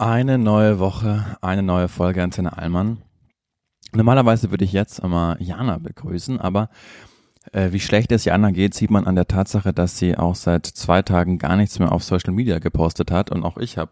Eine 0.00 0.38
neue 0.38 0.78
Woche, 0.78 1.36
eine 1.40 1.64
neue 1.64 1.88
Folge 1.88 2.22
Antenne 2.22 2.56
Allmann. 2.56 2.98
Normalerweise 3.92 4.52
würde 4.52 4.64
ich 4.64 4.72
jetzt 4.72 5.00
immer 5.00 5.36
Jana 5.40 5.78
begrüßen, 5.78 6.38
aber 6.38 6.70
äh, 7.50 7.72
wie 7.72 7.80
schlecht 7.80 8.12
es 8.12 8.24
Jana 8.24 8.52
geht, 8.52 8.74
sieht 8.74 8.92
man 8.92 9.08
an 9.08 9.16
der 9.16 9.26
Tatsache, 9.26 9.72
dass 9.72 9.98
sie 9.98 10.16
auch 10.16 10.36
seit 10.36 10.66
zwei 10.66 11.02
Tagen 11.02 11.38
gar 11.38 11.56
nichts 11.56 11.80
mehr 11.80 11.90
auf 11.90 12.04
Social 12.04 12.32
Media 12.32 12.60
gepostet 12.60 13.10
hat 13.10 13.32
und 13.32 13.42
auch 13.42 13.56
ich 13.56 13.76
habe 13.76 13.90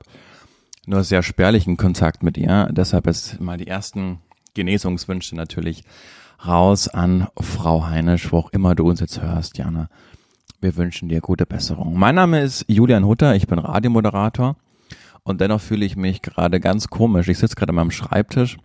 nur 0.86 1.02
sehr 1.02 1.24
spärlichen 1.24 1.76
Kontakt 1.76 2.22
mit 2.22 2.38
ihr. 2.38 2.68
Deshalb 2.70 3.08
ist 3.08 3.40
mal 3.40 3.56
die 3.56 3.66
ersten 3.66 4.20
Genesungswünsche 4.54 5.34
natürlich 5.34 5.82
raus 6.46 6.86
an 6.86 7.26
Frau 7.36 7.84
Heinisch, 7.84 8.30
wo 8.30 8.38
auch 8.38 8.52
immer 8.52 8.76
du 8.76 8.88
uns 8.88 9.00
jetzt 9.00 9.20
hörst, 9.20 9.58
Jana. 9.58 9.88
Wir 10.60 10.76
wünschen 10.76 11.08
dir 11.08 11.20
gute 11.20 11.46
Besserung. 11.46 11.98
Mein 11.98 12.14
Name 12.14 12.42
ist 12.42 12.64
Julian 12.68 13.06
Hutter, 13.06 13.34
ich 13.34 13.48
bin 13.48 13.58
Radiomoderator 13.58 14.54
und 15.26 15.40
dennoch 15.40 15.60
fühle 15.60 15.84
ich 15.84 15.96
mich 15.96 16.22
gerade 16.22 16.60
ganz 16.60 16.86
komisch. 16.86 17.26
Ich 17.26 17.38
sitze 17.38 17.56
gerade 17.56 17.70
an 17.70 17.74
meinem 17.74 17.90
Schreibtisch, 17.90 18.58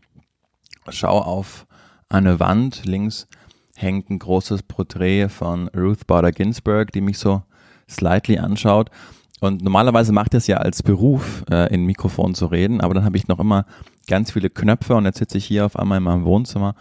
schaue 0.89 1.25
auf 1.25 1.65
eine 2.07 2.39
Wand. 2.39 2.85
Links 2.85 3.27
hängt 3.75 4.11
ein 4.11 4.19
großes 4.19 4.61
Porträt 4.63 5.29
von 5.29 5.69
Ruth 5.69 6.05
Bader 6.05 6.31
Ginsburg, 6.31 6.91
die 6.91 7.01
mich 7.01 7.17
so 7.17 7.41
slightly 7.89 8.37
anschaut. 8.37 8.91
Und 9.39 9.63
normalerweise 9.63 10.11
macht 10.11 10.35
es 10.35 10.45
ja 10.45 10.57
als 10.57 10.83
Beruf, 10.83 11.43
äh, 11.49 11.73
in 11.73 11.85
Mikrofon 11.85 12.35
zu 12.35 12.45
reden, 12.45 12.79
aber 12.79 12.93
dann 12.93 13.05
habe 13.05 13.17
ich 13.17 13.27
noch 13.27 13.39
immer 13.39 13.65
ganz 14.07 14.31
viele 14.31 14.51
Knöpfe 14.51 14.93
und 14.93 15.05
jetzt 15.05 15.17
sitze 15.17 15.39
ich 15.39 15.45
hier 15.45 15.65
auf 15.65 15.75
einmal 15.79 15.97
in 15.97 16.03
meinem 16.03 16.25
Wohnzimmer. 16.25 16.75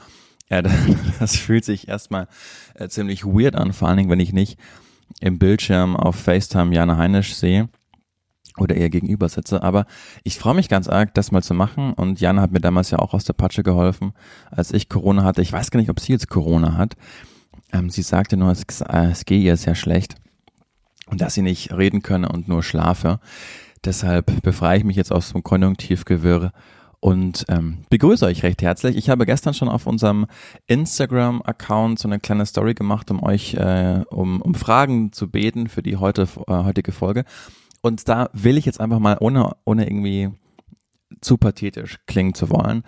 Ja, 0.50 0.60
das 1.18 1.36
fühlt 1.36 1.64
sich 1.64 1.88
erstmal 1.88 2.28
äh, 2.74 2.88
ziemlich 2.88 3.24
weird 3.24 3.56
an, 3.56 3.72
vor 3.72 3.88
allen 3.88 3.96
Dingen, 3.96 4.10
wenn 4.10 4.20
ich 4.20 4.34
nicht 4.34 4.58
im 5.20 5.38
Bildschirm 5.38 5.96
auf 5.96 6.16
FaceTime 6.16 6.74
Jana 6.74 6.98
Heinisch 6.98 7.34
sehe 7.34 7.70
oder 8.58 8.76
eher 8.76 8.90
gegenüber 8.90 9.28
sitze. 9.28 9.62
Aber 9.62 9.86
ich 10.24 10.38
freue 10.38 10.54
mich 10.54 10.68
ganz 10.68 10.88
arg, 10.88 11.14
das 11.14 11.32
mal 11.32 11.42
zu 11.42 11.54
machen. 11.54 11.92
Und 11.92 12.20
Jana 12.20 12.42
hat 12.42 12.52
mir 12.52 12.60
damals 12.60 12.90
ja 12.90 12.98
auch 12.98 13.14
aus 13.14 13.24
der 13.24 13.32
Patsche 13.32 13.62
geholfen, 13.62 14.12
als 14.50 14.72
ich 14.72 14.88
Corona 14.88 15.24
hatte. 15.24 15.42
Ich 15.42 15.52
weiß 15.52 15.70
gar 15.70 15.80
nicht, 15.80 15.90
ob 15.90 16.00
sie 16.00 16.12
jetzt 16.12 16.28
Corona 16.28 16.76
hat. 16.76 16.96
Ähm, 17.72 17.90
sie 17.90 18.02
sagte 18.02 18.36
nur, 18.36 18.50
es, 18.50 18.64
es 18.80 19.24
gehe 19.24 19.40
ihr 19.40 19.56
sehr 19.56 19.74
schlecht 19.74 20.16
und 21.06 21.20
dass 21.20 21.34
sie 21.34 21.42
nicht 21.42 21.72
reden 21.72 22.02
könne 22.02 22.28
und 22.28 22.48
nur 22.48 22.62
schlafe. 22.62 23.20
Deshalb 23.84 24.42
befreie 24.42 24.78
ich 24.78 24.84
mich 24.84 24.96
jetzt 24.96 25.12
aus 25.12 25.32
dem 25.32 25.42
Konjunktivgewirr 25.42 26.52
und 27.00 27.46
ähm, 27.48 27.78
begrüße 27.88 28.26
euch 28.26 28.42
recht 28.42 28.60
herzlich. 28.60 28.96
Ich 28.96 29.08
habe 29.08 29.24
gestern 29.24 29.54
schon 29.54 29.70
auf 29.70 29.86
unserem 29.86 30.26
Instagram-Account 30.66 31.98
so 31.98 32.06
eine 32.06 32.20
kleine 32.20 32.44
Story 32.44 32.74
gemacht, 32.74 33.10
um 33.10 33.22
euch 33.22 33.54
äh, 33.54 34.02
um, 34.10 34.42
um 34.42 34.54
Fragen 34.54 35.12
zu 35.12 35.30
beten 35.30 35.68
für 35.68 35.82
die 35.82 35.96
heute, 35.96 36.28
äh, 36.46 36.52
heutige 36.52 36.92
Folge. 36.92 37.24
Und 37.82 38.08
da 38.08 38.28
will 38.32 38.58
ich 38.58 38.66
jetzt 38.66 38.80
einfach 38.80 38.98
mal, 38.98 39.16
ohne, 39.20 39.56
ohne 39.64 39.86
irgendwie 39.86 40.30
zu 41.20 41.36
pathetisch 41.36 41.98
klingen 42.06 42.34
zu 42.34 42.50
wollen, 42.50 42.84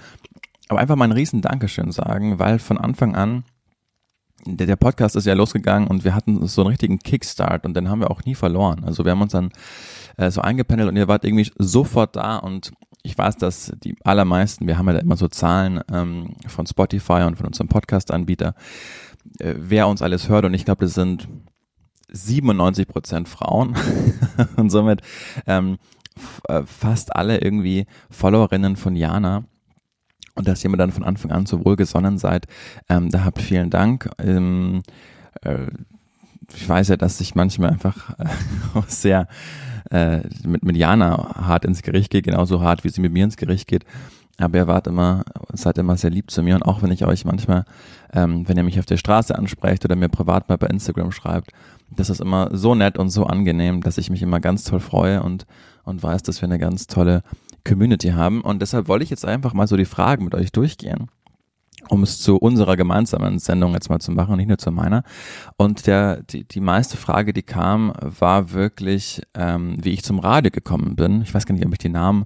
aber 0.68 0.80
einfach 0.80 0.96
mal 0.96 1.04
ein 1.04 1.12
riesen 1.12 1.42
Dankeschön 1.42 1.92
sagen, 1.92 2.38
weil 2.38 2.58
von 2.58 2.78
Anfang 2.78 3.14
an, 3.14 3.44
der, 4.46 4.66
der 4.66 4.76
Podcast 4.76 5.16
ist 5.16 5.26
ja 5.26 5.34
losgegangen 5.34 5.88
und 5.88 6.04
wir 6.04 6.14
hatten 6.14 6.46
so 6.46 6.62
einen 6.62 6.70
richtigen 6.70 6.98
Kickstart 6.98 7.64
und 7.64 7.74
den 7.74 7.88
haben 7.88 8.00
wir 8.00 8.10
auch 8.10 8.24
nie 8.24 8.34
verloren. 8.34 8.84
Also 8.84 9.04
wir 9.04 9.12
haben 9.12 9.22
uns 9.22 9.32
dann 9.32 9.50
äh, 10.16 10.30
so 10.30 10.40
eingependelt 10.40 10.88
und 10.88 10.96
ihr 10.96 11.08
wart 11.08 11.24
irgendwie 11.24 11.50
sofort 11.58 12.16
da 12.16 12.38
und 12.38 12.72
ich 13.02 13.16
weiß, 13.16 13.36
dass 13.36 13.72
die 13.82 13.96
allermeisten, 14.04 14.66
wir 14.66 14.78
haben 14.78 14.86
ja 14.86 14.94
da 14.94 15.00
immer 15.00 15.16
so 15.16 15.28
Zahlen 15.28 15.80
ähm, 15.92 16.34
von 16.46 16.66
Spotify 16.66 17.22
und 17.26 17.36
von 17.36 17.46
unserem 17.46 17.68
Podcast-Anbieter, 17.68 18.54
äh, 19.38 19.54
wer 19.56 19.88
uns 19.88 20.02
alles 20.02 20.28
hört 20.28 20.44
und 20.44 20.54
ich 20.54 20.64
glaube, 20.64 20.84
das 20.84 20.94
sind 20.94 21.28
97 22.10 22.88
Prozent 22.88 23.28
Frauen 23.28 23.74
und 24.56 24.70
somit 24.70 25.02
ähm, 25.46 25.78
äh, 26.48 26.62
fast 26.64 27.14
alle 27.14 27.40
irgendwie 27.40 27.86
Followerinnen 28.10 28.76
von 28.76 28.96
Jana 28.96 29.44
und 30.34 30.48
dass 30.48 30.64
ihr 30.64 30.70
mir 30.70 30.76
dann 30.76 30.92
von 30.92 31.04
Anfang 31.04 31.30
an 31.30 31.46
so 31.46 31.64
wohlgesonnen 31.64 32.18
seid, 32.18 32.46
ähm, 32.88 33.10
da 33.10 33.24
habt 33.24 33.40
vielen 33.40 33.70
Dank. 33.70 34.10
Ähm, 34.18 34.82
äh, 35.42 35.66
ich 36.54 36.68
weiß 36.68 36.88
ja, 36.88 36.96
dass 36.96 37.20
ich 37.20 37.34
manchmal 37.34 37.70
einfach 37.70 38.18
äh, 38.18 38.26
sehr 38.88 39.28
äh, 39.90 40.20
mit, 40.44 40.64
mit 40.64 40.76
Jana 40.76 41.34
hart 41.46 41.64
ins 41.64 41.82
Gericht 41.82 42.10
gehe, 42.10 42.22
genauso 42.22 42.60
hart, 42.60 42.84
wie 42.84 42.88
sie 42.88 43.00
mit 43.00 43.12
mir 43.12 43.24
ins 43.24 43.36
Gericht 43.36 43.68
geht. 43.68 43.84
Aber 44.38 44.56
ihr 44.56 44.66
wart 44.66 44.86
immer, 44.86 45.24
seid 45.52 45.76
immer 45.76 45.96
sehr 45.96 46.10
lieb 46.10 46.30
zu 46.30 46.42
mir 46.42 46.54
und 46.54 46.62
auch 46.62 46.82
wenn 46.82 46.90
ich 46.90 47.04
euch 47.04 47.24
manchmal, 47.24 47.64
ähm, 48.14 48.48
wenn 48.48 48.56
ihr 48.56 48.62
mich 48.62 48.78
auf 48.78 48.86
der 48.86 48.96
Straße 48.96 49.36
ansprecht 49.36 49.84
oder 49.84 49.94
mir 49.94 50.08
privat 50.08 50.48
mal 50.48 50.56
bei 50.56 50.68
Instagram 50.68 51.12
schreibt, 51.12 51.52
das 51.96 52.10
ist 52.10 52.20
immer 52.20 52.50
so 52.52 52.74
nett 52.74 52.98
und 52.98 53.10
so 53.10 53.26
angenehm, 53.26 53.80
dass 53.80 53.98
ich 53.98 54.10
mich 54.10 54.22
immer 54.22 54.40
ganz 54.40 54.64
toll 54.64 54.80
freue 54.80 55.22
und, 55.22 55.46
und 55.84 56.02
weiß, 56.02 56.22
dass 56.22 56.40
wir 56.40 56.48
eine 56.48 56.58
ganz 56.58 56.86
tolle 56.86 57.22
Community 57.66 58.10
haben. 58.10 58.40
Und 58.40 58.62
deshalb 58.62 58.88
wollte 58.88 59.04
ich 59.04 59.10
jetzt 59.10 59.24
einfach 59.24 59.52
mal 59.52 59.66
so 59.66 59.76
die 59.76 59.84
Fragen 59.84 60.24
mit 60.24 60.34
euch 60.34 60.52
durchgehen 60.52 61.08
um 61.88 62.02
es 62.02 62.20
zu 62.20 62.36
unserer 62.36 62.76
gemeinsamen 62.76 63.38
Sendung 63.38 63.74
jetzt 63.74 63.90
mal 63.90 63.98
zu 63.98 64.12
machen 64.12 64.32
und 64.32 64.38
nicht 64.38 64.48
nur 64.48 64.58
zu 64.58 64.70
meiner. 64.70 65.02
Und 65.56 65.86
der, 65.86 66.22
die, 66.22 66.44
die 66.44 66.60
meiste 66.60 66.96
Frage, 66.96 67.32
die 67.32 67.42
kam, 67.42 67.92
war 68.00 68.52
wirklich, 68.52 69.22
ähm, 69.34 69.76
wie 69.82 69.90
ich 69.90 70.04
zum 70.04 70.18
Radio 70.18 70.50
gekommen 70.50 70.96
bin. 70.96 71.22
Ich 71.22 71.34
weiß 71.34 71.46
gar 71.46 71.54
nicht, 71.54 71.66
ob 71.66 71.72
ich 71.72 71.78
die 71.78 71.88
Namen 71.88 72.24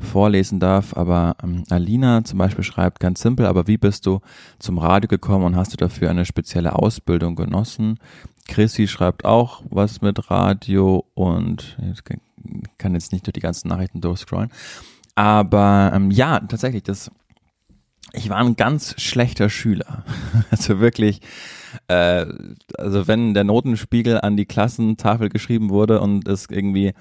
vorlesen 0.00 0.58
darf, 0.58 0.96
aber 0.96 1.36
ähm, 1.42 1.64
Alina 1.70 2.24
zum 2.24 2.38
Beispiel 2.38 2.64
schreibt 2.64 3.00
ganz 3.00 3.20
simpel, 3.20 3.46
aber 3.46 3.66
wie 3.66 3.78
bist 3.78 4.06
du 4.06 4.20
zum 4.58 4.78
Radio 4.78 5.08
gekommen 5.08 5.44
und 5.44 5.56
hast 5.56 5.72
du 5.72 5.76
dafür 5.76 6.10
eine 6.10 6.24
spezielle 6.24 6.74
Ausbildung 6.74 7.36
genossen? 7.36 7.98
Chrissy 8.48 8.88
schreibt 8.88 9.24
auch 9.24 9.62
was 9.70 10.02
mit 10.02 10.30
Radio 10.30 11.06
und 11.14 11.78
ich 11.92 12.02
kann 12.78 12.94
jetzt 12.94 13.12
nicht 13.12 13.26
durch 13.26 13.32
die 13.32 13.40
ganzen 13.40 13.68
Nachrichten 13.68 14.00
durchscrollen. 14.00 14.50
Aber 15.14 15.92
ähm, 15.94 16.10
ja, 16.10 16.40
tatsächlich, 16.40 16.82
das, 16.82 17.10
ich 18.12 18.28
war 18.28 18.38
ein 18.38 18.56
ganz 18.56 19.00
schlechter 19.00 19.48
Schüler. 19.48 20.04
Also 20.50 20.78
wirklich, 20.78 21.20
äh, 21.88 22.26
also 22.78 23.08
wenn 23.08 23.34
der 23.34 23.44
Notenspiegel 23.44 24.20
an 24.20 24.36
die 24.36 24.46
Klassentafel 24.46 25.28
geschrieben 25.28 25.70
wurde 25.70 26.00
und 26.00 26.28
es 26.28 26.46
irgendwie 26.50 26.92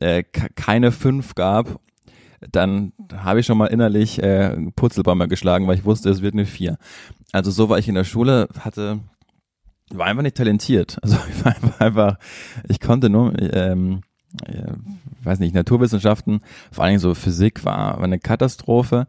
äh, 0.00 0.22
keine 0.22 0.92
fünf 0.92 1.34
gab 1.34 1.80
dann 2.52 2.92
habe 3.14 3.40
ich 3.40 3.46
schon 3.46 3.58
mal 3.58 3.66
innerlich 3.66 4.22
äh, 4.22 4.56
Purzelbäume 4.76 5.28
geschlagen, 5.28 5.66
weil 5.66 5.78
ich 5.78 5.84
wusste, 5.84 6.10
es 6.10 6.22
wird 6.22 6.34
eine 6.34 6.46
vier. 6.46 6.78
Also 7.32 7.50
so 7.50 7.68
war 7.68 7.78
ich 7.78 7.88
in 7.88 7.94
der 7.94 8.04
Schule, 8.04 8.48
hatte, 8.60 9.00
war 9.90 10.06
einfach 10.06 10.22
nicht 10.22 10.36
talentiert. 10.36 10.98
Also 11.02 11.16
ich 11.28 11.44
war 11.44 11.80
einfach, 11.80 12.18
ich 12.68 12.80
konnte 12.80 13.08
nur, 13.08 13.32
ähm, 13.38 14.02
äh, 14.44 14.72
weiß 15.22 15.38
nicht, 15.38 15.54
Naturwissenschaften, 15.54 16.40
vor 16.72 16.84
allen 16.84 16.92
Dingen 16.92 17.00
so 17.00 17.14
Physik 17.14 17.64
war, 17.64 17.96
war 17.96 18.04
eine 18.04 18.18
Katastrophe. 18.18 19.06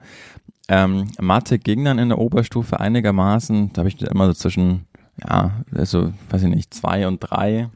Ähm, 0.69 1.07
Mathe 1.19 1.59
ging 1.59 1.85
dann 1.85 1.99
in 1.99 2.09
der 2.09 2.19
Oberstufe 2.19 2.79
einigermaßen, 2.79 3.71
da 3.73 3.79
habe 3.79 3.89
ich 3.89 4.01
immer 4.01 4.27
so 4.27 4.33
zwischen, 4.33 4.85
ja, 5.23 5.63
also, 5.73 6.13
weiß 6.29 6.43
ich 6.43 6.49
nicht, 6.49 6.73
zwei 6.73 7.07
und 7.07 7.19
drei. 7.19 7.69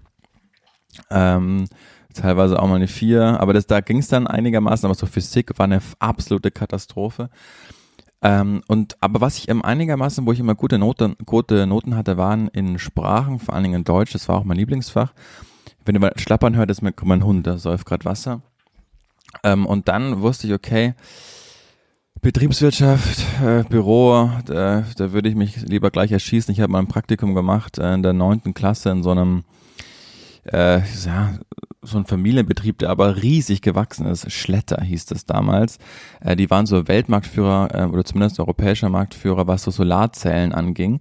Ähm, 1.09 1.67
teilweise 2.13 2.61
auch 2.61 2.67
mal 2.67 2.75
eine 2.75 2.88
4, 2.88 3.40
aber 3.40 3.53
das, 3.53 3.67
da 3.67 3.79
ging 3.81 4.00
es 4.00 4.09
dann 4.09 4.28
einigermaßen, 4.28 4.85
aber 4.85 4.95
so 4.95 5.06
Physik 5.06 5.57
war 5.57 5.66
eine 5.66 5.81
absolute 6.00 6.51
Katastrophe. 6.51 7.29
Ähm, 8.23 8.61
und 8.67 8.97
aber 9.01 9.21
was 9.21 9.37
ich 9.37 9.49
ähm, 9.49 9.63
einigermaßen, 9.63 10.25
wo 10.25 10.31
ich 10.31 10.39
immer 10.39 10.55
gute 10.55 10.77
Noten, 10.77 11.15
gute 11.25 11.65
Noten 11.65 11.95
hatte, 11.95 12.17
waren 12.17 12.47
in 12.49 12.77
Sprachen, 12.77 13.39
vor 13.39 13.55
allen 13.55 13.63
Dingen 13.63 13.75
in 13.75 13.83
Deutsch, 13.83 14.13
das 14.13 14.29
war 14.29 14.37
auch 14.37 14.43
mein 14.43 14.57
Lieblingsfach. 14.57 15.13
Wenn 15.85 15.95
du 15.95 16.01
mal 16.01 16.13
schlappern 16.17 16.55
hört, 16.55 16.69
ist 16.69 16.81
mir 16.83 16.93
mein 17.03 17.23
Hund, 17.23 17.47
da 17.47 17.57
säuft 17.57 17.87
gerade 17.87 18.05
Wasser. 18.05 18.41
Ähm, 19.43 19.65
und 19.65 19.87
dann 19.87 20.21
wusste 20.21 20.47
ich, 20.47 20.53
okay, 20.53 20.93
Betriebswirtschaft, 22.21 23.25
äh, 23.43 23.63
Büro, 23.63 24.29
da, 24.45 24.85
da 24.95 25.11
würde 25.11 25.27
ich 25.27 25.35
mich 25.35 25.57
lieber 25.61 25.89
gleich 25.89 26.11
erschießen. 26.11 26.51
Ich 26.51 26.61
habe 26.61 26.71
mal 26.71 26.79
ein 26.79 26.87
Praktikum 26.87 27.33
gemacht 27.33 27.79
äh, 27.79 27.93
in 27.95 28.03
der 28.03 28.13
neunten 28.13 28.53
Klasse 28.53 28.91
in 28.91 29.01
so 29.01 29.09
einem 29.09 29.43
äh, 30.43 30.81
ja, 31.05 31.33
so 31.81 31.97
ein 31.97 32.05
Familienbetrieb, 32.05 32.77
der 32.77 32.89
aber 32.89 33.21
riesig 33.21 33.61
gewachsen 33.61 34.05
ist. 34.05 34.31
Schletter 34.31 34.81
hieß 34.81 35.07
das 35.07 35.25
damals. 35.25 35.79
Äh, 36.19 36.35
die 36.35 36.49
waren 36.49 36.66
so 36.66 36.87
Weltmarktführer 36.87 37.69
äh, 37.73 37.85
oder 37.85 38.05
zumindest 38.05 38.39
europäischer 38.39 38.89
Marktführer, 38.89 39.47
was 39.47 39.63
so 39.63 39.72
Solarzellen 39.72 40.53
anging. 40.53 40.99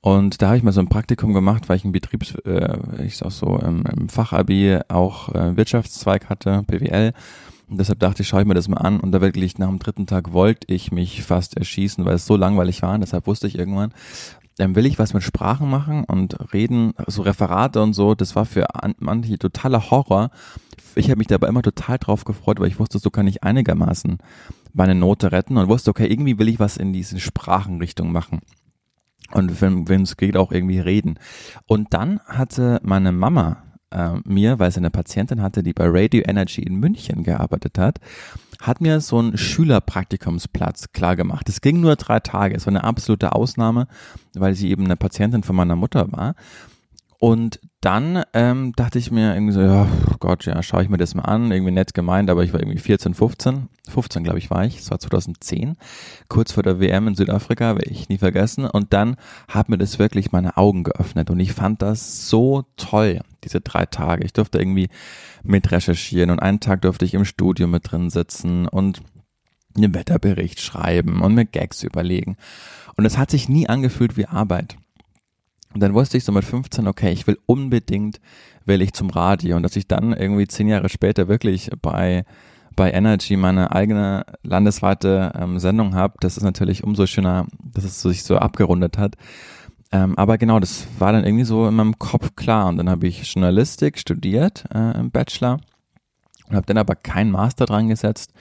Und 0.00 0.40
da 0.40 0.48
habe 0.48 0.56
ich 0.56 0.62
mal 0.62 0.72
so 0.72 0.80
ein 0.80 0.88
Praktikum 0.88 1.34
gemacht, 1.34 1.68
weil 1.68 1.76
ich 1.76 1.84
ein 1.84 1.92
Betriebs, 1.92 2.34
äh, 2.46 2.78
ich 3.04 3.16
sag 3.16 3.30
so 3.32 3.58
im, 3.58 3.84
im 3.84 4.08
Fachabi 4.08 4.78
auch 4.88 5.34
äh, 5.34 5.56
Wirtschaftszweig 5.56 6.28
hatte, 6.28 6.62
BWL. 6.66 7.12
Und 7.68 7.78
deshalb 7.78 7.98
dachte 7.98 8.22
ich, 8.22 8.28
schaue 8.28 8.40
ich 8.40 8.46
mir 8.46 8.54
das 8.54 8.68
mal 8.68 8.78
an. 8.78 9.00
Und 9.00 9.12
da 9.12 9.20
wirklich 9.20 9.58
nach 9.58 9.68
dem 9.68 9.78
dritten 9.78 10.06
Tag 10.06 10.32
wollte 10.32 10.72
ich 10.72 10.90
mich 10.92 11.22
fast 11.22 11.56
erschießen, 11.56 12.04
weil 12.04 12.14
es 12.14 12.26
so 12.26 12.36
langweilig 12.36 12.80
war. 12.80 12.94
Und 12.94 13.00
deshalb 13.00 13.26
wusste 13.26 13.46
ich 13.46 13.58
irgendwann, 13.58 13.92
dann 14.58 14.74
will 14.74 14.86
ich 14.86 14.98
was 14.98 15.14
mit 15.14 15.22
Sprachen 15.22 15.70
machen 15.70 16.04
und 16.04 16.52
reden, 16.52 16.92
so 17.06 17.22
Referate 17.22 17.80
und 17.80 17.94
so, 17.94 18.14
das 18.14 18.34
war 18.34 18.44
für 18.44 18.66
manche 18.98 19.38
totaler 19.38 19.90
Horror. 19.90 20.30
Ich 20.96 21.10
habe 21.10 21.18
mich 21.18 21.28
dabei 21.28 21.48
immer 21.48 21.62
total 21.62 21.98
drauf 21.98 22.24
gefreut, 22.24 22.58
weil 22.58 22.66
ich 22.66 22.80
wusste, 22.80 22.98
so 22.98 23.10
kann 23.10 23.28
ich 23.28 23.44
einigermaßen 23.44 24.18
meine 24.72 24.96
Note 24.96 25.30
retten 25.30 25.56
und 25.56 25.68
wusste, 25.68 25.90
okay, 25.90 26.06
irgendwie 26.06 26.38
will 26.38 26.48
ich 26.48 26.58
was 26.58 26.76
in 26.76 26.92
diese 26.92 27.20
Sprachenrichtung 27.20 28.10
machen. 28.10 28.40
Und 29.32 29.60
wenn 29.60 30.02
es 30.02 30.16
geht, 30.16 30.36
auch 30.36 30.50
irgendwie 30.50 30.80
reden. 30.80 31.18
Und 31.66 31.94
dann 31.94 32.18
hatte 32.26 32.80
meine 32.82 33.12
Mama 33.12 33.62
äh, 33.90 34.14
mir, 34.24 34.58
weil 34.58 34.72
sie 34.72 34.78
eine 34.78 34.90
Patientin 34.90 35.40
hatte, 35.40 35.62
die 35.62 35.72
bei 35.72 35.86
Radio 35.86 36.22
Energy 36.26 36.62
in 36.62 36.76
München 36.76 37.22
gearbeitet 37.22 37.78
hat, 37.78 38.00
hat 38.60 38.80
mir 38.80 39.00
so 39.00 39.18
einen 39.18 39.38
Schülerpraktikumsplatz 39.38 40.92
klar 40.92 41.16
gemacht. 41.16 41.48
Es 41.48 41.60
ging 41.60 41.80
nur 41.80 41.96
drei 41.96 42.20
Tage. 42.20 42.56
Es 42.56 42.66
war 42.66 42.72
eine 42.72 42.84
absolute 42.84 43.32
Ausnahme, 43.32 43.86
weil 44.34 44.54
sie 44.54 44.70
eben 44.70 44.84
eine 44.84 44.96
Patientin 44.96 45.42
von 45.42 45.56
meiner 45.56 45.76
Mutter 45.76 46.10
war. 46.12 46.34
Und 47.20 47.58
dann 47.80 48.22
ähm, 48.32 48.72
dachte 48.76 48.98
ich 49.00 49.10
mir 49.10 49.34
irgendwie 49.34 49.52
so, 49.52 49.60
ja, 49.60 49.88
Gott, 50.20 50.44
ja, 50.46 50.62
schaue 50.62 50.84
ich 50.84 50.88
mir 50.88 50.98
das 50.98 51.16
mal 51.16 51.24
an. 51.24 51.50
Irgendwie 51.50 51.72
nett 51.72 51.92
gemeint, 51.92 52.30
aber 52.30 52.44
ich 52.44 52.52
war 52.52 52.60
irgendwie 52.60 52.78
14, 52.78 53.14
15. 53.14 53.68
15, 53.88 54.22
glaube 54.22 54.38
ich, 54.38 54.50
war 54.50 54.64
ich. 54.64 54.78
Es 54.78 54.90
war 54.92 55.00
2010, 55.00 55.76
kurz 56.28 56.52
vor 56.52 56.62
der 56.62 56.78
WM 56.78 57.08
in 57.08 57.16
Südafrika, 57.16 57.74
werde 57.74 57.90
ich 57.90 58.08
nie 58.08 58.18
vergessen. 58.18 58.66
Und 58.66 58.92
dann 58.92 59.16
hat 59.48 59.68
mir 59.68 59.78
das 59.78 59.98
wirklich 59.98 60.30
meine 60.30 60.56
Augen 60.56 60.84
geöffnet. 60.84 61.30
Und 61.30 61.40
ich 61.40 61.52
fand 61.52 61.82
das 61.82 62.28
so 62.28 62.64
toll, 62.76 63.20
diese 63.42 63.60
drei 63.60 63.86
Tage. 63.86 64.24
Ich 64.24 64.32
durfte 64.32 64.58
irgendwie 64.58 64.88
mit 65.42 65.72
recherchieren 65.72 66.30
und 66.30 66.38
einen 66.38 66.60
Tag 66.60 66.82
durfte 66.82 67.04
ich 67.04 67.14
im 67.14 67.24
Studio 67.24 67.66
mit 67.66 67.90
drin 67.90 68.10
sitzen 68.10 68.68
und 68.68 69.02
einen 69.76 69.94
Wetterbericht 69.94 70.60
schreiben 70.60 71.20
und 71.20 71.34
mir 71.34 71.46
Gags 71.46 71.82
überlegen. 71.82 72.36
Und 72.96 73.06
es 73.06 73.18
hat 73.18 73.30
sich 73.30 73.48
nie 73.48 73.68
angefühlt 73.68 74.16
wie 74.16 74.26
Arbeit. 74.26 74.76
Und 75.74 75.82
dann 75.82 75.94
wusste 75.94 76.16
ich 76.16 76.24
so 76.24 76.32
mit 76.32 76.44
15, 76.44 76.86
okay, 76.86 77.12
ich 77.12 77.26
will 77.26 77.38
unbedingt, 77.46 78.20
will 78.64 78.82
ich 78.82 78.92
zum 78.92 79.10
Radio. 79.10 79.56
Und 79.56 79.62
dass 79.62 79.76
ich 79.76 79.86
dann 79.86 80.12
irgendwie 80.12 80.46
zehn 80.46 80.68
Jahre 80.68 80.88
später 80.88 81.28
wirklich 81.28 81.70
bei, 81.82 82.24
bei 82.74 82.90
Energy 82.90 83.36
meine 83.36 83.72
eigene 83.72 84.24
landesweite 84.42 85.32
ähm, 85.38 85.58
Sendung 85.58 85.94
habe, 85.94 86.14
das 86.20 86.36
ist 86.36 86.42
natürlich 86.42 86.84
umso 86.84 87.06
schöner, 87.06 87.46
dass 87.62 87.84
es 87.84 88.00
sich 88.00 88.24
so 88.24 88.38
abgerundet 88.38 88.98
hat. 88.98 89.16
Ähm, 89.90 90.18
aber 90.18 90.38
genau, 90.38 90.60
das 90.60 90.86
war 90.98 91.12
dann 91.12 91.24
irgendwie 91.24 91.44
so 91.44 91.66
in 91.66 91.74
meinem 91.74 91.98
Kopf 91.98 92.36
klar. 92.36 92.68
Und 92.68 92.76
dann 92.76 92.90
habe 92.90 93.06
ich 93.06 93.32
Journalistik 93.32 93.98
studiert 93.98 94.64
äh, 94.74 94.98
im 94.98 95.10
Bachelor 95.10 95.60
und 96.48 96.56
habe 96.56 96.66
dann 96.66 96.78
aber 96.78 96.94
keinen 96.94 97.30
Master 97.30 97.66
dran 97.66 97.88
gesetzt, 97.88 98.32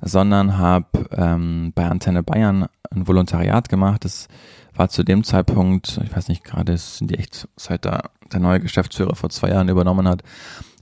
sondern 0.00 0.58
habe 0.58 1.08
ähm, 1.12 1.72
bei 1.74 1.86
Antenne 1.86 2.22
Bayern 2.22 2.66
ein 2.90 3.06
Volontariat 3.06 3.68
gemacht. 3.68 4.04
Das 4.04 4.28
war 4.74 4.88
zu 4.88 5.02
dem 5.02 5.24
Zeitpunkt, 5.24 6.00
ich 6.04 6.14
weiß 6.14 6.28
nicht, 6.28 6.44
gerade 6.44 6.76
sind 6.76 7.10
die 7.10 7.18
echt, 7.18 7.48
seit 7.56 7.84
da 7.84 8.10
der 8.32 8.40
neue 8.40 8.60
Geschäftsführer 8.60 9.16
vor 9.16 9.30
zwei 9.30 9.50
Jahren 9.50 9.68
übernommen 9.68 10.08
hat, 10.08 10.22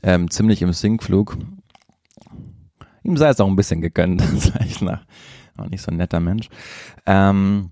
ähm, 0.03 0.31
ziemlich 0.31 0.63
im 0.63 0.73
Sinkflug. 0.73 1.37
Ihm 3.03 3.17
sei 3.17 3.29
es 3.29 3.41
auch 3.41 3.49
ein 3.49 3.57
bisschen 3.57 3.81
gegönnt, 3.81 4.23
sag 4.37 4.65
ich 4.65 4.81
nach. 4.81 5.05
War 5.57 5.69
nicht 5.69 5.83
so 5.83 5.91
ein 5.91 5.97
netter 5.97 6.21
Mensch. 6.21 6.49
Ähm, 7.07 7.71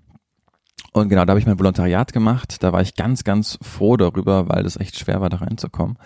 und 0.92 1.08
genau, 1.10 1.24
da 1.24 1.32
habe 1.32 1.40
ich 1.40 1.46
mein 1.46 1.58
Volontariat 1.58 2.12
gemacht. 2.12 2.62
Da 2.62 2.72
war 2.72 2.80
ich 2.80 2.94
ganz, 2.94 3.22
ganz 3.22 3.58
froh 3.60 3.96
darüber, 3.98 4.48
weil 4.48 4.62
das 4.62 4.78
echt 4.78 4.98
schwer 4.98 5.20
war, 5.20 5.28
da 5.28 5.38
reinzukommen. 5.38 5.98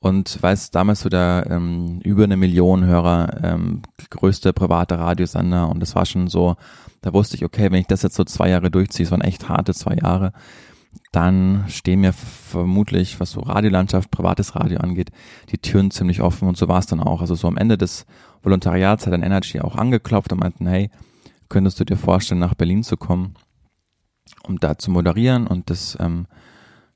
Und 0.00 0.42
weil 0.42 0.54
es 0.54 0.70
damals 0.70 1.00
so 1.00 1.10
der 1.10 1.46
ähm, 1.50 2.00
über 2.02 2.24
eine 2.24 2.38
Million 2.38 2.84
Hörer 2.84 3.44
ähm, 3.44 3.82
größte 4.08 4.54
private 4.54 4.98
Radiosender. 4.98 5.68
Und 5.68 5.80
das 5.80 5.94
war 5.94 6.06
schon 6.06 6.28
so, 6.28 6.56
da 7.02 7.12
wusste 7.12 7.36
ich, 7.36 7.44
okay, 7.44 7.70
wenn 7.70 7.80
ich 7.80 7.86
das 7.86 8.02
jetzt 8.02 8.16
so 8.16 8.24
zwei 8.24 8.48
Jahre 8.48 8.70
durchziehe, 8.70 9.04
es 9.04 9.10
waren 9.10 9.20
echt 9.20 9.50
harte 9.50 9.74
zwei 9.74 9.96
Jahre, 9.96 10.32
dann 11.12 11.64
stehen 11.68 12.00
mir 12.00 12.14
vermutlich, 12.14 13.20
was 13.20 13.32
so 13.32 13.40
Radiolandschaft, 13.40 14.10
privates 14.10 14.56
Radio 14.56 14.78
angeht, 14.78 15.10
die 15.50 15.58
Türen 15.58 15.90
ziemlich 15.90 16.22
offen. 16.22 16.48
Und 16.48 16.56
so 16.56 16.66
war 16.66 16.78
es 16.78 16.86
dann 16.86 17.00
auch. 17.00 17.20
Also 17.20 17.34
so 17.34 17.46
am 17.46 17.58
Ende 17.58 17.76
des 17.76 18.06
Volontariats 18.42 19.06
hat 19.06 19.12
dann 19.12 19.22
Energy 19.22 19.60
auch 19.60 19.76
angeklopft 19.76 20.32
und 20.32 20.40
meinten, 20.40 20.66
hey, 20.66 20.90
könntest 21.50 21.78
du 21.78 21.84
dir 21.84 21.96
vorstellen, 21.96 22.40
nach 22.40 22.54
Berlin 22.54 22.82
zu 22.82 22.96
kommen, 22.96 23.34
um 24.44 24.58
da 24.58 24.78
zu 24.78 24.90
moderieren? 24.90 25.46
Und 25.46 25.68
das 25.68 25.98
ähm, 26.00 26.26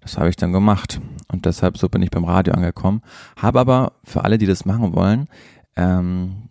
das 0.05 0.19
habe 0.19 0.29
ich 0.29 0.37
dann 0.37 0.53
gemacht 0.53 1.01
und 1.33 1.47
deshalb 1.47 1.79
so 1.79 1.89
bin 1.89 2.03
ich 2.03 2.11
beim 2.11 2.25
Radio 2.25 2.55
angekommen. 2.55 3.03
Habe 3.37 3.59
aber 3.59 3.93
für 4.05 4.23
alle, 4.23 4.39
die 4.39 4.47
das 4.47 4.65
machen 4.65 4.95
wollen, 4.95 5.29
ähm, 5.77 6.45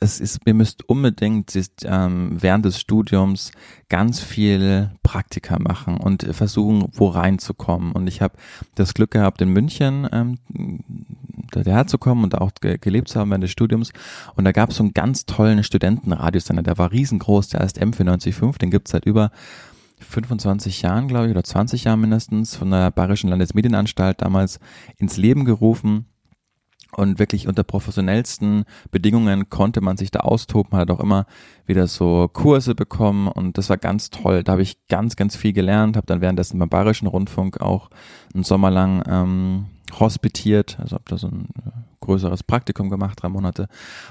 es 0.00 0.20
ist, 0.20 0.40
ihr 0.44 0.54
müsst 0.54 0.88
unbedingt 0.88 1.52
ähm, 1.84 2.36
während 2.40 2.64
des 2.64 2.78
Studiums 2.78 3.52
ganz 3.88 4.20
viel 4.20 4.90
Praktika 5.02 5.58
machen 5.58 5.98
und 5.98 6.22
versuchen, 6.34 6.88
wo 6.92 7.08
reinzukommen. 7.08 7.92
Und 7.92 8.06
ich 8.06 8.22
habe 8.22 8.34
das 8.74 8.94
Glück 8.94 9.10
gehabt, 9.10 9.40
in 9.42 9.50
München 9.50 10.08
ähm, 10.12 10.38
herzukommen 11.54 12.24
und 12.24 12.38
auch 12.38 12.50
ge 12.60 12.78
gelebt 12.78 13.08
zu 13.08 13.20
haben 13.20 13.30
während 13.30 13.44
des 13.44 13.50
Studiums. 13.50 13.92
Und 14.36 14.44
da 14.44 14.52
gab 14.52 14.70
es 14.70 14.76
so 14.76 14.82
einen 14.82 14.94
ganz 14.94 15.26
tollen 15.26 15.62
Studentenradiosender, 15.62 16.62
der 16.62 16.78
war 16.78 16.92
riesengroß, 16.92 17.48
der 17.48 17.60
heißt 17.60 17.80
M495, 17.82 18.58
den 18.58 18.70
gibt's 18.70 18.90
seit 18.90 19.04
über 19.04 19.30
25 20.00 20.82
Jahren, 20.82 21.08
glaube 21.08 21.26
ich, 21.26 21.30
oder 21.30 21.44
20 21.44 21.84
Jahren 21.84 22.00
mindestens 22.00 22.56
von 22.56 22.70
der 22.70 22.90
Bayerischen 22.90 23.30
Landesmedienanstalt 23.30 24.22
damals 24.22 24.60
ins 24.96 25.16
Leben 25.16 25.44
gerufen. 25.44 26.06
Und 26.96 27.18
wirklich 27.18 27.48
unter 27.48 27.64
professionellsten 27.64 28.64
Bedingungen 28.92 29.48
konnte 29.48 29.80
man 29.80 29.96
sich 29.96 30.12
da 30.12 30.20
austoben, 30.20 30.78
hat 30.78 30.92
auch 30.92 31.00
immer 31.00 31.26
wieder 31.66 31.88
so 31.88 32.28
Kurse 32.32 32.76
bekommen 32.76 33.26
und 33.26 33.58
das 33.58 33.68
war 33.68 33.78
ganz 33.78 34.10
toll. 34.10 34.44
Da 34.44 34.52
habe 34.52 34.62
ich 34.62 34.86
ganz, 34.86 35.16
ganz 35.16 35.34
viel 35.34 35.52
gelernt, 35.52 35.96
habe 35.96 36.06
dann 36.06 36.20
währenddessen 36.20 36.58
beim 36.60 36.68
Bayerischen 36.68 37.08
Rundfunk 37.08 37.60
auch 37.60 37.90
einen 38.32 38.44
Sommer 38.44 38.70
lang 38.70 39.02
ähm, 39.08 39.66
hospitiert, 39.98 40.78
also 40.78 40.94
habe 40.94 41.04
da 41.08 41.18
so 41.18 41.26
ein 41.26 41.48
äh, 41.66 41.70
größeres 42.04 42.42
Praktikum 42.42 42.90
gemacht, 42.90 43.22
drei 43.22 43.28
Monate. 43.28 43.68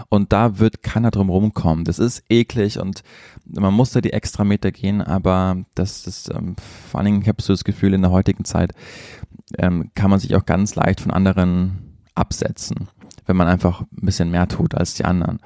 Und 0.10 0.34
da 0.34 0.60
wird 0.60 0.84
keiner 0.84 1.12
drum 1.12 1.30
rumkommen. 1.30 1.86
Das 1.86 2.00
ist 2.00 2.24
eklig 2.30 2.80
und 2.80 3.04
man 3.46 3.74
muss 3.74 3.92
da 3.92 4.02
die 4.02 4.14
extra 4.14 4.44
Meter 4.44 4.72
gehen, 4.72 5.02
aber 5.02 5.58
das 5.76 6.08
ist, 6.08 6.30
ähm, 6.34 6.56
vor 6.90 7.00
allen 7.00 7.06
Dingen, 7.06 7.22
ich 7.22 7.28
habe 7.28 7.42
so 7.42 7.54
das 7.54 7.64
Gefühl, 7.64 7.94
in 7.94 8.02
der 8.02 8.12
heutigen 8.12 8.46
Zeit 8.46 8.74
ähm, 9.58 9.92
kann 9.96 10.10
man 10.10 10.20
sich 10.20 10.36
auch 10.36 10.46
ganz 10.46 10.76
leicht 10.76 11.02
von 11.02 11.12
anderen 11.12 11.98
absetzen, 12.16 12.90
wenn 13.26 13.38
man 13.38 13.48
einfach 13.48 13.82
ein 13.82 14.06
bisschen 14.06 14.32
mehr 14.32 14.48
tut 14.48 14.76
als 14.76 14.94
die 14.96 15.06
anderen. 15.06 15.40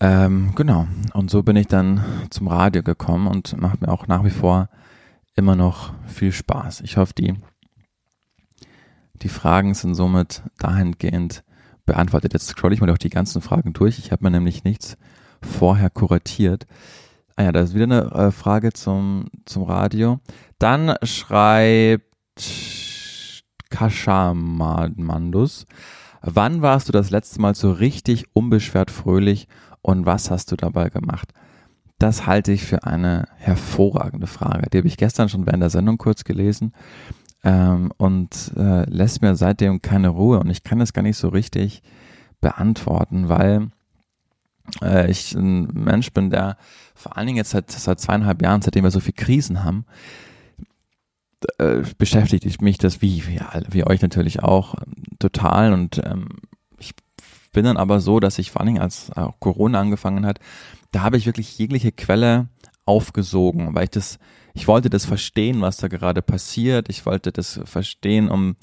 Ähm, 0.00 0.52
genau. 0.56 0.88
Und 1.12 1.30
so 1.30 1.42
bin 1.42 1.56
ich 1.56 1.68
dann 1.68 2.04
zum 2.30 2.48
Radio 2.48 2.82
gekommen 2.82 3.28
und 3.28 3.60
macht 3.60 3.80
mir 3.80 3.88
auch 3.88 4.08
nach 4.08 4.24
wie 4.24 4.30
vor 4.30 4.68
immer 5.36 5.54
noch 5.54 5.92
viel 6.06 6.32
Spaß. 6.32 6.80
Ich 6.80 6.96
hoffe, 6.96 7.14
die 7.16 7.34
die 9.22 9.28
Fragen 9.28 9.74
sind 9.74 9.94
somit 9.94 10.42
dahingehend 10.58 11.44
beantwortet. 11.86 12.32
Jetzt 12.32 12.48
scroll 12.48 12.72
ich 12.72 12.80
mal 12.80 12.86
doch 12.86 12.98
die 12.98 13.10
ganzen 13.10 13.42
Fragen 13.42 13.72
durch. 13.72 13.98
Ich 13.98 14.12
habe 14.12 14.24
mir 14.24 14.30
nämlich 14.30 14.64
nichts 14.64 14.96
vorher 15.40 15.90
kuratiert. 15.90 16.66
Ah 17.36 17.44
ja, 17.44 17.52
da 17.52 17.60
ist 17.60 17.74
wieder 17.74 17.84
eine 17.84 18.10
äh, 18.12 18.30
Frage 18.30 18.72
zum, 18.72 19.26
zum 19.44 19.62
Radio. 19.64 20.20
Dann 20.58 20.94
schreibt 21.02 22.04
Kashamandus. 23.70 25.66
Wann 26.20 26.62
warst 26.62 26.88
du 26.88 26.92
das 26.92 27.10
letzte 27.10 27.40
Mal 27.40 27.54
so 27.54 27.72
richtig 27.72 28.26
unbeschwert 28.32 28.90
fröhlich 28.90 29.48
und 29.80 30.06
was 30.06 30.30
hast 30.30 30.52
du 30.52 30.56
dabei 30.56 30.88
gemacht? 30.88 31.32
Das 31.98 32.26
halte 32.26 32.52
ich 32.52 32.64
für 32.64 32.84
eine 32.84 33.26
hervorragende 33.36 34.26
Frage. 34.26 34.68
Die 34.70 34.78
habe 34.78 34.88
ich 34.88 34.96
gestern 34.96 35.28
schon 35.28 35.46
während 35.46 35.62
der 35.62 35.70
Sendung 35.70 35.98
kurz 35.98 36.24
gelesen 36.24 36.72
ähm, 37.44 37.92
und 37.96 38.52
äh, 38.56 38.88
lässt 38.88 39.22
mir 39.22 39.34
seitdem 39.34 39.82
keine 39.82 40.08
Ruhe 40.08 40.40
und 40.40 40.50
ich 40.50 40.62
kann 40.62 40.78
das 40.78 40.92
gar 40.92 41.02
nicht 41.02 41.16
so 41.16 41.28
richtig 41.28 41.82
beantworten, 42.40 43.28
weil 43.28 43.70
äh, 44.82 45.10
ich 45.10 45.34
ein 45.34 45.66
Mensch 45.72 46.12
bin, 46.12 46.30
der 46.30 46.56
vor 46.94 47.16
allen 47.16 47.26
Dingen 47.26 47.36
jetzt 47.36 47.50
seit, 47.50 47.70
seit 47.70 48.00
zweieinhalb 48.00 48.42
Jahren, 48.42 48.62
seitdem 48.62 48.84
wir 48.84 48.90
so 48.90 49.00
viele 49.00 49.14
Krisen 49.14 49.64
haben, 49.64 49.86
äh, 51.58 51.82
beschäftigt 51.98 52.62
mich 52.62 52.78
das 52.78 53.02
wie, 53.02 53.26
wie, 53.26 53.40
wie 53.68 53.86
euch 53.86 54.02
natürlich 54.02 54.42
auch 54.42 54.76
total. 55.18 55.72
Und 55.72 56.00
ähm, 56.04 56.28
ich 56.78 56.92
bin 57.52 57.64
dann 57.64 57.76
aber 57.76 58.00
so, 58.00 58.20
dass 58.20 58.38
ich 58.38 58.50
vor 58.50 58.60
allen 58.60 58.68
Dingen 58.74 58.82
als 58.82 59.10
auch 59.12 59.40
Corona 59.40 59.80
angefangen 59.80 60.26
hat, 60.26 60.38
da 60.92 61.02
habe 61.02 61.16
ich 61.16 61.26
wirklich 61.26 61.58
jegliche 61.58 61.92
Quelle 61.92 62.48
aufgesogen, 62.84 63.74
weil 63.74 63.84
ich 63.84 63.90
das 63.90 64.18
ich 64.54 64.68
wollte 64.68 64.90
das 64.90 65.04
verstehen, 65.04 65.60
was 65.60 65.76
da 65.76 65.88
gerade 65.88 66.22
passiert. 66.22 66.88
Ich 66.88 67.06
wollte 67.06 67.32
das 67.32 67.60
verstehen, 67.64 68.28
um 68.28 68.56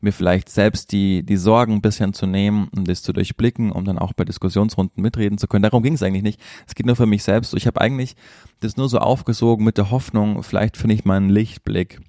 mir 0.00 0.12
vielleicht 0.12 0.48
selbst 0.48 0.92
die, 0.92 1.22
die 1.24 1.36
Sorgen 1.36 1.74
ein 1.74 1.82
bisschen 1.82 2.12
zu 2.12 2.26
nehmen 2.26 2.68
und 2.76 2.88
das 2.88 3.02
zu 3.02 3.12
durchblicken, 3.12 3.72
um 3.72 3.84
dann 3.84 3.98
auch 3.98 4.12
bei 4.12 4.24
Diskussionsrunden 4.24 5.02
mitreden 5.02 5.38
zu 5.38 5.46
können. 5.46 5.62
Darum 5.62 5.82
ging 5.82 5.94
es 5.94 6.02
eigentlich 6.02 6.22
nicht. 6.22 6.40
Es 6.66 6.74
geht 6.74 6.86
nur 6.86 6.96
für 6.96 7.06
mich 7.06 7.22
selbst. 7.22 7.54
Ich 7.54 7.66
habe 7.66 7.80
eigentlich 7.80 8.14
das 8.60 8.76
nur 8.76 8.88
so 8.88 8.98
aufgesogen 8.98 9.64
mit 9.64 9.78
der 9.78 9.90
Hoffnung, 9.90 10.42
vielleicht 10.42 10.76
finde 10.76 10.94
ich 10.94 11.04
mal 11.04 11.16
einen 11.16 11.30
Lichtblick. 11.30 12.00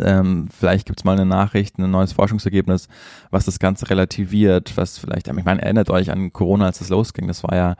Ähm, 0.00 0.48
vielleicht 0.50 0.86
gibt's 0.86 1.04
mal 1.04 1.12
eine 1.12 1.24
Nachricht, 1.24 1.78
ein 1.78 1.90
neues 1.90 2.12
Forschungsergebnis, 2.12 2.88
was 3.30 3.46
das 3.46 3.58
Ganze 3.58 3.88
relativiert, 3.88 4.76
was 4.76 4.98
vielleicht, 4.98 5.28
ich 5.28 5.44
meine, 5.44 5.62
erinnert 5.62 5.88
euch 5.88 6.10
an 6.10 6.32
Corona, 6.32 6.66
als 6.66 6.80
es 6.80 6.90
losging. 6.90 7.26
Das 7.26 7.42
war 7.42 7.54
ja 7.54 7.76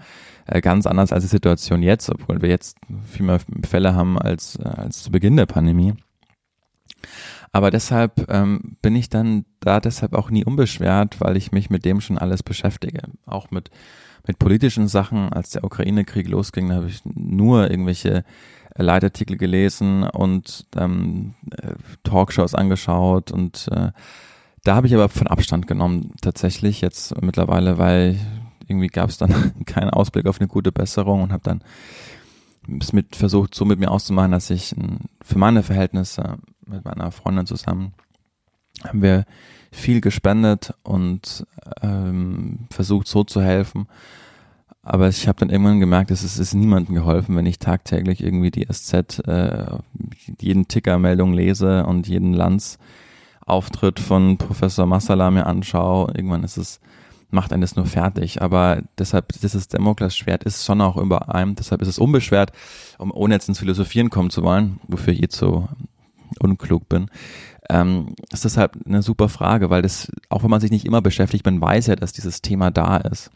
äh, 0.47 0.61
ganz 0.63 0.87
anders 0.87 1.13
als 1.13 1.25
die 1.25 1.29
Situation 1.29 1.83
jetzt, 1.83 2.09
obwohl 2.09 2.41
wir 2.41 2.49
jetzt 2.49 2.79
viel 3.05 3.27
mehr 3.27 3.41
Fälle 3.69 3.95
haben 3.95 4.19
als, 4.19 4.57
äh, 4.57 4.69
als 4.69 5.03
zu 5.03 5.11
Beginn 5.11 5.37
der 5.37 5.47
Pandemie. 5.47 5.95
Aber 7.53 7.71
deshalb 7.71 8.31
ähm, 8.31 8.77
bin 8.83 8.97
ich 8.97 9.09
dann 9.09 9.45
da 9.61 9.81
deshalb 9.81 10.15
auch 10.15 10.31
nie 10.31 10.45
unbeschwert, 10.45 11.21
weil 11.21 11.37
ich 11.37 11.53
mich 11.53 11.71
mit 11.71 11.85
dem 11.85 12.01
schon 12.01 12.19
alles 12.19 12.43
beschäftige. 12.43 13.03
Auch 13.27 13.51
mit, 13.51 13.71
mit 14.27 14.39
politischen 14.39 14.89
Sachen. 14.89 15.33
Als 15.33 15.51
der 15.51 15.65
Ukraine-Krieg 15.65 16.29
losging, 16.29 16.69
da 16.69 16.77
habe 16.77 16.89
ich 16.89 17.01
nur 17.05 17.71
irgendwelche 17.71 18.25
Leitartikel 18.83 19.37
gelesen 19.37 20.05
und 20.05 20.67
ähm, 20.77 21.35
äh, 21.51 21.75
Talkshows 22.05 22.55
angeschaut 22.55 23.31
und 23.31 23.69
äh, 23.73 23.91
da 24.65 24.75
habe 24.75 24.87
ich 24.87 24.95
aber 24.95 25.09
von 25.09 25.27
Abstand 25.27 25.67
genommen 25.67 26.13
tatsächlich 26.21 26.81
jetzt 26.81 27.21
mittlerweile, 27.23 27.79
weil 27.79 28.19
irgendwie 28.67 28.89
gab 28.89 29.09
es 29.09 29.19
dann 29.19 29.53
keinen 29.67 29.91
Ausblick 29.91 30.27
auf 30.27 30.41
eine 30.41 30.49
gute 30.49 30.73
Besserung 30.73 31.23
und 31.23 31.33
habe 31.33 31.43
dann 31.45 31.63
es 32.81 32.93
mit 32.93 33.17
versucht, 33.17 33.55
so 33.55 33.65
mit 33.65 33.79
mir 33.79 33.91
auszumachen, 33.91 34.33
dass 34.33 34.51
ich 34.51 34.75
für 35.23 35.39
meine 35.39 35.63
Verhältnisse 35.63 36.39
mit 36.67 36.85
meiner 36.85 37.11
Freundin 37.13 37.47
zusammen 37.47 37.95
haben 38.85 39.03
wir 39.03 39.25
viel 39.73 40.01
gespendet 40.01 40.73
und 40.83 41.47
ähm, 41.83 42.67
versucht 42.71 43.09
so 43.09 43.25
zu 43.25 43.43
helfen. 43.43 43.87
Aber 44.91 45.09
ich 45.09 45.29
habe 45.29 45.39
dann 45.39 45.51
irgendwann 45.51 45.81
gemerkt, 45.81 46.11
es 46.11 46.25
ist, 46.25 46.39
ist 46.39 46.55
niemandem 46.55 46.95
geholfen, 46.95 47.37
wenn 47.37 47.45
ich 47.45 47.59
tagtäglich 47.59 48.23
irgendwie 48.23 48.51
die 48.51 48.67
SZ, 48.73 49.19
äh, 49.27 49.67
jeden 50.41 50.67
Ticker-Meldung 50.67 51.35
lese 51.35 51.85
und 51.85 52.09
jeden 52.09 52.33
Lanz-Auftritt 52.33 54.01
von 54.01 54.39
Professor 54.39 54.87
Massala 54.87 55.31
mir 55.31 55.45
anschaue. 55.45 56.11
Irgendwann 56.17 56.43
ist 56.43 56.57
es, 56.57 56.81
macht 57.31 57.53
einen 57.53 57.61
das 57.61 57.77
nur 57.77 57.85
fertig. 57.85 58.41
Aber 58.41 58.81
deshalb, 58.97 59.29
dieses 59.43 59.69
Demoklas-Schwert 59.69 60.45
ist 60.45 60.65
schon 60.65 60.81
auch 60.81 60.97
über 60.97 61.35
einem. 61.35 61.55
Deshalb 61.55 61.83
ist 61.83 61.89
es 61.89 61.99
unbeschwert, 61.99 62.53
um 62.97 63.11
ohne 63.11 63.35
jetzt 63.35 63.51
ins 63.51 63.59
Philosophieren 63.59 64.09
kommen 64.09 64.31
zu 64.31 64.43
wollen, 64.43 64.81
wofür 64.89 65.13
ich 65.13 65.21
jetzt 65.21 65.37
so 65.37 65.69
unklug 66.41 66.89
bin 66.89 67.11
ähm, 67.71 68.15
ist 68.33 68.47
deshalb 68.47 68.79
eine 68.87 69.03
super 69.03 69.29
Frage, 69.29 69.69
weil 69.69 69.83
das, 69.83 70.11
auch 70.31 70.43
wenn 70.43 70.51
man 70.51 70.61
sich 70.61 70.71
nicht 70.71 70.87
immer 70.87 71.03
beschäftigt, 71.03 71.45
man 71.45 71.61
weiß 71.61 71.89
ja, 71.89 71.97
dass 71.97 72.15
dieses 72.15 72.41
Thema 72.41 72.71
da 72.71 72.97
ist. 72.97 73.31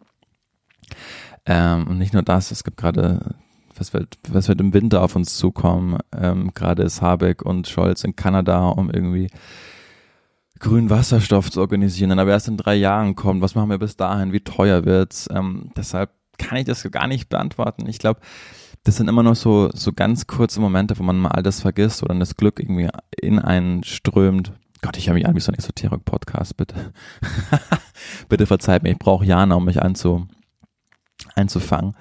Ähm, 1.46 1.86
und 1.88 1.98
nicht 1.98 2.12
nur 2.12 2.22
das, 2.22 2.50
es 2.50 2.64
gibt 2.64 2.76
gerade, 2.76 3.34
was 3.76 3.92
wird, 3.92 4.18
was 4.28 4.48
wird 4.48 4.60
im 4.60 4.74
Winter 4.74 5.02
auf 5.02 5.16
uns 5.16 5.36
zukommen? 5.36 5.98
Ähm, 6.16 6.52
gerade 6.54 6.82
ist 6.82 7.02
Habeck 7.02 7.42
und 7.42 7.68
Scholz 7.68 8.04
in 8.04 8.16
Kanada, 8.16 8.68
um 8.68 8.90
irgendwie 8.90 9.28
grünen 10.58 10.90
Wasserstoff 10.90 11.50
zu 11.50 11.60
organisieren, 11.60 12.18
aber 12.18 12.30
erst 12.30 12.48
in 12.48 12.56
drei 12.56 12.76
Jahren 12.76 13.16
kommt. 13.16 13.42
Was 13.42 13.54
machen 13.54 13.70
wir 13.70 13.78
bis 13.78 13.96
dahin? 13.96 14.32
Wie 14.32 14.40
teuer 14.40 14.84
wird's? 14.84 15.28
Ähm, 15.32 15.70
deshalb 15.76 16.10
kann 16.38 16.58
ich 16.58 16.64
das 16.64 16.88
gar 16.90 17.08
nicht 17.08 17.28
beantworten. 17.28 17.88
Ich 17.88 17.98
glaube, 17.98 18.20
das 18.84 18.96
sind 18.96 19.08
immer 19.08 19.22
noch 19.22 19.36
so, 19.36 19.70
so 19.74 19.92
ganz 19.92 20.26
kurze 20.26 20.60
Momente, 20.60 20.98
wo 20.98 21.02
man 21.02 21.18
mal 21.18 21.30
all 21.30 21.42
das 21.42 21.60
vergisst 21.60 22.02
oder 22.02 22.14
das 22.14 22.36
Glück 22.36 22.58
irgendwie 22.58 22.88
in 23.20 23.38
einen 23.38 23.84
strömt. 23.84 24.52
Gott, 24.80 24.96
ich 24.96 25.08
habe 25.08 25.18
mich 25.18 25.26
an 25.26 25.36
wie 25.36 25.40
so 25.40 25.52
ein 25.52 25.58
Esoterik-Podcast, 25.58 26.56
bitte. 26.56 26.92
bitte 28.28 28.46
verzeiht 28.46 28.82
mir, 28.82 28.90
ich 28.90 28.98
brauche 28.98 29.24
Jana, 29.24 29.54
um 29.56 29.64
mich 29.64 29.80
einzu, 29.80 30.26
einzufangen. 31.34 31.94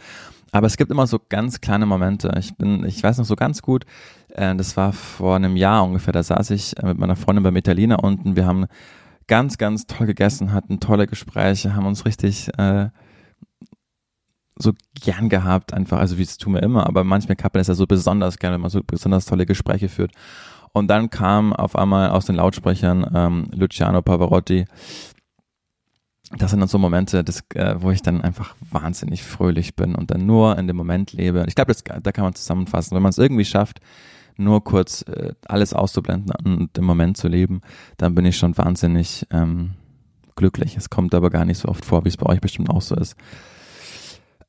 Aber 0.51 0.67
es 0.67 0.75
gibt 0.75 0.91
immer 0.91 1.07
so 1.07 1.19
ganz 1.29 1.61
kleine 1.61 1.85
Momente. 1.85 2.33
Ich 2.37 2.55
bin, 2.55 2.83
ich 2.85 3.01
weiß 3.01 3.17
noch 3.17 3.25
so 3.25 3.35
ganz 3.35 3.61
gut, 3.61 3.85
äh, 4.29 4.55
das 4.55 4.75
war 4.75 4.91
vor 4.93 5.35
einem 5.35 5.55
Jahr 5.55 5.83
ungefähr, 5.83 6.13
da 6.13 6.23
saß 6.23 6.51
ich 6.51 6.77
äh, 6.77 6.87
mit 6.87 6.97
meiner 6.97 7.15
Freundin 7.15 7.43
bei 7.43 7.51
Italiener 7.57 8.03
unten. 8.03 8.35
Wir 8.35 8.45
haben 8.45 8.67
ganz, 9.27 9.57
ganz 9.57 9.87
toll 9.87 10.07
gegessen, 10.07 10.51
hatten 10.51 10.79
tolle 10.79 11.07
Gespräche, 11.07 11.75
haben 11.75 11.85
uns 11.85 12.05
richtig 12.05 12.49
äh, 12.57 12.89
so 14.57 14.73
gern 14.93 15.29
gehabt, 15.29 15.73
einfach, 15.73 15.99
also 15.99 16.17
wie 16.17 16.23
es 16.23 16.37
tun 16.37 16.53
wir 16.53 16.63
immer, 16.63 16.85
aber 16.85 17.03
manchmal 17.03 17.37
man 17.41 17.61
es 17.61 17.67
ja 17.67 17.73
so 17.73 17.87
besonders 17.87 18.37
gern, 18.37 18.53
wenn 18.53 18.61
man 18.61 18.69
so 18.69 18.81
besonders 18.85 19.25
tolle 19.25 19.45
Gespräche 19.45 19.89
führt. 19.89 20.11
Und 20.73 20.87
dann 20.87 21.09
kam 21.09 21.53
auf 21.53 21.75
einmal 21.75 22.09
aus 22.09 22.25
den 22.25 22.35
Lautsprechern 22.35 23.09
ähm, 23.13 23.47
Luciano 23.53 24.01
Pavarotti. 24.01 24.65
Das 26.37 26.51
sind 26.51 26.59
dann 26.59 26.69
so 26.69 26.77
Momente, 26.77 27.23
das, 27.23 27.43
äh, 27.55 27.75
wo 27.79 27.91
ich 27.91 28.01
dann 28.01 28.21
einfach 28.21 28.55
wahnsinnig 28.69 29.23
fröhlich 29.23 29.75
bin 29.75 29.95
und 29.95 30.11
dann 30.11 30.25
nur 30.25 30.57
in 30.57 30.67
dem 30.67 30.77
Moment 30.77 31.13
lebe. 31.13 31.43
Ich 31.47 31.55
glaube, 31.55 31.73
da 31.75 32.11
kann 32.11 32.23
man 32.23 32.35
zusammenfassen, 32.35 32.95
wenn 32.95 33.03
man 33.03 33.09
es 33.09 33.17
irgendwie 33.17 33.45
schafft, 33.45 33.79
nur 34.37 34.63
kurz 34.63 35.03
äh, 35.03 35.33
alles 35.47 35.73
auszublenden 35.73 36.33
und 36.43 36.77
im 36.77 36.85
Moment 36.85 37.17
zu 37.17 37.27
leben, 37.27 37.61
dann 37.97 38.15
bin 38.15 38.25
ich 38.25 38.37
schon 38.37 38.57
wahnsinnig 38.57 39.27
ähm, 39.31 39.71
glücklich. 40.35 40.77
Es 40.77 40.89
kommt 40.89 41.13
aber 41.13 41.29
gar 41.29 41.45
nicht 41.45 41.59
so 41.59 41.67
oft 41.67 41.85
vor, 41.85 42.05
wie 42.05 42.09
es 42.09 42.17
bei 42.17 42.27
euch 42.27 42.41
bestimmt 42.41 42.69
auch 42.69 42.81
so 42.81 42.95
ist. 42.95 43.15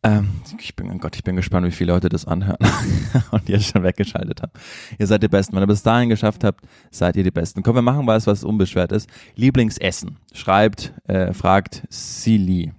Ähm, 0.04 0.40
ich 0.58 0.74
bin, 0.74 0.90
oh 0.90 0.98
Gott, 0.98 1.14
ich 1.14 1.22
bin 1.22 1.36
gespannt, 1.36 1.66
wie 1.66 1.70
viele 1.70 1.92
Leute 1.92 2.08
das 2.08 2.26
anhören 2.26 2.58
und 3.30 3.48
ihr 3.48 3.60
schon 3.60 3.84
weggeschaltet 3.84 4.42
habt. 4.42 4.58
Ihr 4.98 5.06
seid 5.06 5.22
die 5.22 5.28
Besten. 5.28 5.54
Wenn 5.54 5.62
ihr 5.62 5.68
bis 5.68 5.82
dahin 5.82 6.08
geschafft 6.08 6.42
habt, 6.42 6.64
seid 6.90 7.16
ihr 7.16 7.22
die 7.22 7.30
Besten. 7.30 7.62
Komm, 7.62 7.76
wir 7.76 7.82
machen 7.82 8.06
was, 8.06 8.26
was 8.26 8.42
unbeschwert 8.42 8.90
ist. 8.90 9.08
Lieblingsessen. 9.36 10.18
Schreibt, 10.32 10.92
äh, 11.04 11.32
fragt 11.32 11.84
Silly. 11.88 12.72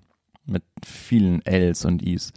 Mit 0.46 0.64
vielen 0.86 1.42
Ls 1.46 1.86
und 1.86 2.04
Is. 2.04 2.34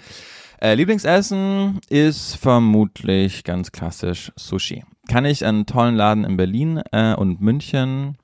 Äh, 0.60 0.74
Lieblingsessen 0.74 1.80
ist 1.88 2.36
vermutlich 2.36 3.42
ganz 3.42 3.72
klassisch 3.72 4.32
Sushi. 4.36 4.84
Kann 5.08 5.24
ich 5.24 5.44
einen 5.44 5.66
tollen 5.66 5.96
Laden 5.96 6.24
in 6.24 6.36
Berlin 6.36 6.80
äh, 6.92 7.14
und 7.14 7.40
München 7.40 8.16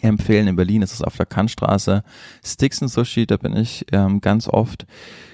empfehlen. 0.00 0.48
In 0.48 0.56
Berlin 0.56 0.82
ist 0.82 0.92
es 0.92 1.02
auf 1.02 1.16
der 1.16 1.26
Kantstraße. 1.26 2.02
Sticks 2.44 2.82
and 2.82 2.90
Sushi, 2.90 3.26
da 3.26 3.36
bin 3.36 3.56
ich 3.56 3.86
ähm, 3.92 4.20
ganz 4.20 4.48
oft 4.48 4.86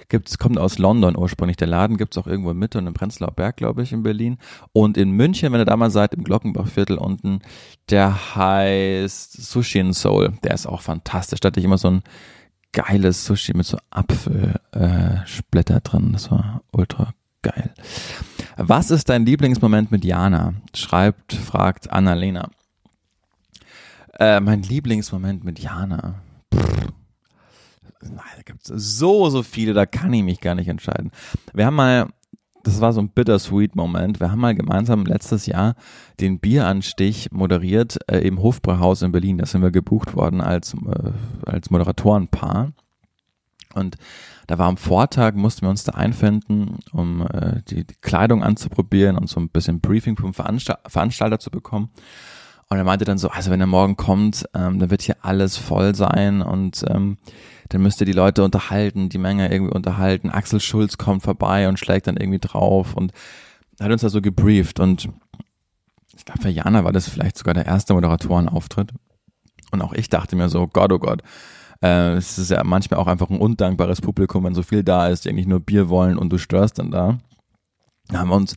gibt's, 0.09 0.39
kommt 0.39 0.59
aus 0.59 0.79
London 0.79 1.17
ursprünglich. 1.17 1.57
Der 1.57 1.67
Laden 1.67 1.97
gibt's 1.97 2.19
auch 2.19 2.27
irgendwo 2.27 2.51
in 2.51 2.59
Mitte 2.59 2.79
und 2.79 2.87
im 2.87 2.95
Prenzlauer 2.95 3.33
Berg, 3.33 3.57
glaube 3.57 3.83
ich, 3.83 3.93
in 3.93 4.03
Berlin. 4.03 4.39
Und 4.73 4.97
in 4.97 5.11
München, 5.11 5.53
wenn 5.53 5.61
ihr 5.61 5.67
da 5.67 5.77
mal 5.77 5.91
seid, 5.91 6.15
im 6.15 6.25
Glockenbachviertel 6.25 6.99
unten, 6.99 7.41
der 7.91 8.35
heißt 8.35 9.33
Sushi 9.33 9.79
in 9.79 9.93
Soul. 9.93 10.35
Der 10.43 10.55
ist 10.55 10.67
auch 10.67 10.83
fantastisch. 10.83 11.41
Da 11.41 11.49
hatte 11.49 11.61
ich 11.61 11.67
immer 11.67 11.79
so 11.79 11.91
ein 11.91 12.03
geiles 12.73 13.25
Sushi 13.25 13.55
mit 13.55 13.67
so 13.67 13.79
Apfelsplitter 13.91 15.77
äh, 15.77 15.81
drin. 15.81 16.13
Das 16.13 16.31
war 16.31 16.63
ultra 16.73 17.13
geil. 17.43 17.73
Was 18.57 18.91
ist 18.91 19.09
dein 19.09 19.25
Lieblingsmoment 19.25 19.91
mit 19.91 20.05
Jana? 20.05 20.55
Schreibt, 20.75 21.35
fragt 21.35 21.91
Annalena. 21.91 22.51
Äh, 24.19 24.41
mein 24.41 24.63
Lieblingsmoment 24.63 25.45
mit 25.45 25.59
Jana. 25.59 26.23
Pff 26.55 26.89
da 28.01 28.43
gibt 28.45 28.69
es 28.69 28.99
so, 28.99 29.29
so 29.31 29.43
viele, 29.43 29.73
da 29.73 29.87
kann 29.87 30.13
ich 30.13 30.23
mich 30.23 30.41
gar 30.41 30.55
nicht 30.55 30.69
entscheiden. 30.69 31.11
Wir 31.53 31.67
haben 31.67 31.75
mal, 31.75 32.09
das 32.63 32.81
war 32.81 32.93
so 32.93 33.01
ein 33.01 33.11
bittersweet 33.11 33.77
Moment, 33.77 34.21
wir 34.21 34.31
haben 34.31 34.41
mal 34.41 34.55
gemeinsam 34.55 35.05
letztes 35.05 35.47
Jahr 35.47 35.75
den 36.21 36.39
Bieranstich 36.39 37.31
moderiert 37.33 37.99
äh, 38.11 38.19
im 38.19 38.41
Hofbrauhaus 38.41 39.03
in 39.03 39.13
Berlin. 39.13 39.39
Da 39.39 39.47
sind 39.47 39.63
wir 39.63 39.71
gebucht 39.71 40.15
worden 40.15 40.41
als, 40.41 40.75
äh, 40.75 41.13
als 41.47 41.71
Moderatorenpaar. 41.71 42.73
Und 43.75 43.97
da 44.47 44.59
war 44.59 44.67
am 44.67 44.79
Vortag, 44.79 45.35
mussten 45.35 45.63
wir 45.63 45.71
uns 45.71 45.85
da 45.85 45.93
einfinden, 45.93 46.79
um 46.93 47.27
äh, 47.27 47.63
die, 47.69 47.87
die 47.87 47.95
Kleidung 48.01 48.43
anzuprobieren 48.43 49.19
und 49.19 49.29
so 49.29 49.41
ein 49.41 49.51
bisschen 49.51 49.81
Briefing 49.81 50.17
vom 50.17 50.33
Veranstalt 50.33 50.81
Veranstalter 50.87 51.39
zu 51.39 51.51
bekommen. 51.51 51.91
Und 52.71 52.77
er 52.77 52.85
meinte 52.85 53.05
dann 53.05 53.19
so, 53.19 53.29
also 53.29 53.51
wenn 53.51 53.61
er 53.61 53.67
morgen 53.67 53.97
kommt, 53.97 54.45
ähm, 54.55 54.79
dann 54.79 54.91
wird 54.91 55.03
hier 55.03 55.17
alles 55.23 55.57
voll 55.57 55.95
sein 55.95 56.43
und 56.43 56.85
ähm, 56.89 57.17
dann 57.71 57.83
müsst 57.83 58.01
ihr 58.01 58.07
die 58.07 58.13
Leute 58.13 58.45
unterhalten, 58.45 59.09
die 59.09 59.19
Menge 59.19 59.51
irgendwie 59.51 59.75
unterhalten. 59.75 60.31
Axel 60.31 60.61
Schulz 60.61 60.99
kommt 60.99 61.23
vorbei 61.23 61.69
und 61.69 61.79
schlägt 61.79 62.07
dann 62.07 62.17
irgendwie 62.17 62.39
drauf 62.41 62.95
und 62.95 63.13
hat 63.81 63.91
uns 63.91 64.03
da 64.03 64.09
so 64.09 64.21
gebrieft 64.21 64.81
und 64.81 65.09
ich 66.17 66.25
glaube, 66.25 66.43
für 66.43 66.49
Jana 66.49 66.85
war 66.85 66.93
das 66.93 67.09
vielleicht 67.09 67.39
sogar 67.39 67.55
der 67.55 67.67
erste 67.67 67.95
Moderatorenauftritt. 67.95 68.93
Und 69.71 69.83
auch 69.83 69.93
ich 69.93 70.09
dachte 70.09 70.35
mir 70.35 70.49
so, 70.49 70.67
Gott, 70.67 70.93
oh 70.93 70.99
Gott, 70.99 71.23
äh, 71.81 72.15
es 72.15 72.39
ist 72.39 72.51
ja 72.51 72.65
manchmal 72.65 72.99
auch 72.99 73.07
einfach 73.07 73.31
ein 73.31 73.39
undankbares 73.39 74.01
Publikum, 74.01 74.45
wenn 74.45 74.55
so 74.55 74.63
viel 74.63 74.83
da 74.83 75.07
ist, 75.07 75.25
die 75.25 75.31
eigentlich 75.31 75.47
nur 75.47 75.61
Bier 75.61 75.89
wollen 75.89 76.19
und 76.19 76.31
du 76.31 76.39
störst 76.39 76.79
dann 76.79 76.91
da. 76.91 77.19
Da 78.09 78.19
haben 78.19 78.31
wir 78.31 78.37
uns 78.37 78.57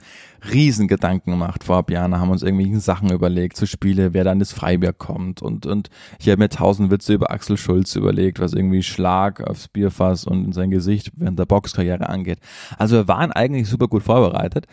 riesen 0.49 0.87
Gedanken 0.87 1.31
gemacht 1.31 1.63
vor 1.63 1.85
Jahren, 1.89 2.19
haben 2.19 2.29
uns 2.29 2.43
irgendwelche 2.43 2.79
Sachen 2.79 3.11
überlegt, 3.11 3.57
zu 3.57 3.67
Spiele, 3.67 4.13
wer 4.13 4.23
dann 4.23 4.39
das 4.39 4.53
Freibier 4.53 4.93
kommt 4.93 5.41
und, 5.41 5.65
und 5.65 5.89
ich 6.19 6.29
habe 6.29 6.37
mir 6.37 6.49
tausend 6.49 6.89
Witze 6.91 7.13
über 7.13 7.31
Axel 7.31 7.57
Schulz 7.57 7.95
überlegt, 7.95 8.39
was 8.39 8.53
irgendwie 8.53 8.83
Schlag 8.83 9.41
aufs 9.41 9.67
Bierfass 9.67 10.25
und 10.25 10.45
in 10.45 10.53
sein 10.53 10.71
Gesicht 10.71 11.11
während 11.15 11.37
der 11.37 11.45
Boxkarriere 11.45 12.09
angeht. 12.09 12.39
Also 12.77 12.95
wir 12.95 13.07
waren 13.07 13.31
eigentlich 13.31 13.67
super 13.67 13.87
gut 13.87 14.03
vorbereitet, 14.03 14.65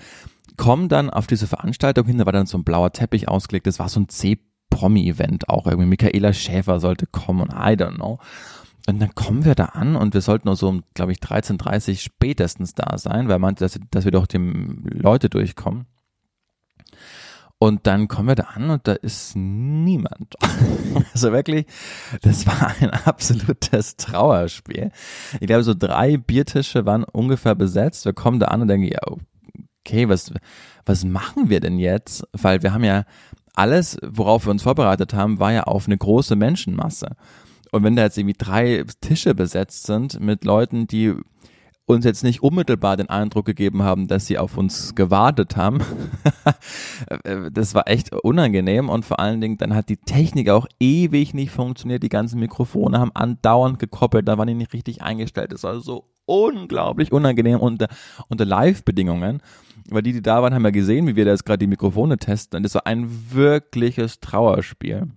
kommen 0.56 0.88
dann 0.88 1.10
auf 1.10 1.26
diese 1.26 1.46
Veranstaltung 1.46 2.06
hin, 2.06 2.18
da 2.18 2.26
war 2.26 2.32
dann 2.32 2.46
so 2.46 2.58
ein 2.58 2.64
blauer 2.64 2.92
Teppich 2.92 3.28
ausgelegt, 3.28 3.66
das 3.66 3.78
war 3.78 3.88
so 3.88 4.00
ein 4.00 4.08
C-Promi-Event 4.08 5.48
auch 5.48 5.66
irgendwie, 5.66 5.88
Michaela 5.88 6.32
Schäfer 6.32 6.80
sollte 6.80 7.06
kommen 7.06 7.42
und 7.42 7.52
I 7.52 7.74
don't 7.76 7.96
know. 7.96 8.18
Und 8.88 9.00
dann 9.00 9.14
kommen 9.14 9.44
wir 9.44 9.54
da 9.54 9.66
an 9.66 9.96
und 9.96 10.14
wir 10.14 10.22
sollten 10.22 10.48
nur 10.48 10.56
so 10.56 10.66
um, 10.66 10.82
glaube 10.94 11.12
ich, 11.12 11.18
13.30 11.18 12.00
spätestens 12.00 12.74
da 12.74 12.96
sein, 12.96 13.28
weil 13.28 13.38
meinte, 13.38 13.62
dass, 13.62 13.78
dass 13.90 14.06
wir 14.06 14.12
doch 14.12 14.26
die 14.26 14.38
Leute 14.38 15.28
durchkommen. 15.28 15.84
Und 17.58 17.86
dann 17.86 18.08
kommen 18.08 18.28
wir 18.28 18.34
da 18.34 18.44
an 18.44 18.70
und 18.70 18.88
da 18.88 18.94
ist 18.94 19.36
niemand. 19.36 20.36
also 21.12 21.32
wirklich, 21.32 21.66
das 22.22 22.46
war 22.46 22.74
ein 22.80 22.88
absolutes 22.88 23.98
Trauerspiel. 23.98 24.90
Ich 25.38 25.46
glaube, 25.46 25.64
so 25.64 25.74
drei 25.74 26.16
Biertische 26.16 26.86
waren 26.86 27.04
ungefähr 27.04 27.54
besetzt. 27.54 28.06
Wir 28.06 28.14
kommen 28.14 28.40
da 28.40 28.46
an 28.46 28.62
und 28.62 28.68
denken, 28.68 28.86
ja, 28.86 29.00
okay, 29.84 30.08
was, 30.08 30.32
was 30.86 31.04
machen 31.04 31.50
wir 31.50 31.60
denn 31.60 31.78
jetzt? 31.78 32.26
Weil 32.32 32.62
wir 32.62 32.72
haben 32.72 32.84
ja 32.84 33.04
alles, 33.54 33.98
worauf 34.02 34.46
wir 34.46 34.50
uns 34.50 34.62
vorbereitet 34.62 35.12
haben, 35.12 35.40
war 35.40 35.52
ja 35.52 35.64
auf 35.64 35.84
eine 35.84 35.98
große 35.98 36.36
Menschenmasse. 36.36 37.16
Und 37.72 37.82
wenn 37.82 37.96
da 37.96 38.02
jetzt 38.02 38.18
irgendwie 38.18 38.36
drei 38.38 38.84
Tische 39.00 39.34
besetzt 39.34 39.86
sind 39.86 40.20
mit 40.20 40.44
Leuten, 40.44 40.86
die 40.86 41.14
uns 41.88 42.04
jetzt 42.04 42.22
nicht 42.22 42.42
unmittelbar 42.42 42.96
den 42.96 43.08
Eindruck 43.08 43.46
gegeben 43.46 43.82
haben, 43.82 44.08
dass 44.08 44.26
sie 44.26 44.38
auf 44.38 44.58
uns 44.58 44.94
gewartet 44.94 45.56
haben. 45.56 45.80
das 47.52 47.74
war 47.74 47.88
echt 47.88 48.12
unangenehm 48.12 48.90
und 48.90 49.06
vor 49.06 49.18
allen 49.18 49.40
Dingen 49.40 49.56
dann 49.56 49.74
hat 49.74 49.88
die 49.88 49.96
Technik 49.96 50.50
auch 50.50 50.66
ewig 50.78 51.32
nicht 51.32 51.50
funktioniert. 51.50 52.02
Die 52.02 52.10
ganzen 52.10 52.40
Mikrofone 52.40 52.98
haben 52.98 53.12
andauernd 53.14 53.78
gekoppelt, 53.78 54.28
da 54.28 54.36
waren 54.36 54.48
die 54.48 54.54
nicht 54.54 54.74
richtig 54.74 55.00
eingestellt. 55.00 55.52
Das 55.52 55.62
war 55.62 55.80
so 55.80 56.10
unglaublich 56.26 57.10
unangenehm 57.10 57.58
unter, 57.58 57.88
unter 58.28 58.44
Live-Bedingungen. 58.44 59.40
Weil 59.88 60.02
die, 60.02 60.12
die 60.12 60.20
da 60.20 60.42
waren, 60.42 60.52
haben 60.52 60.64
ja 60.64 60.70
gesehen, 60.70 61.06
wie 61.06 61.16
wir 61.16 61.24
da 61.24 61.30
jetzt 61.30 61.46
gerade 61.46 61.58
die 61.58 61.66
Mikrofone 61.66 62.18
testen. 62.18 62.58
Und 62.58 62.62
das 62.64 62.74
war 62.74 62.86
ein 62.86 63.08
wirkliches 63.32 64.20
Trauerspiel. 64.20 65.08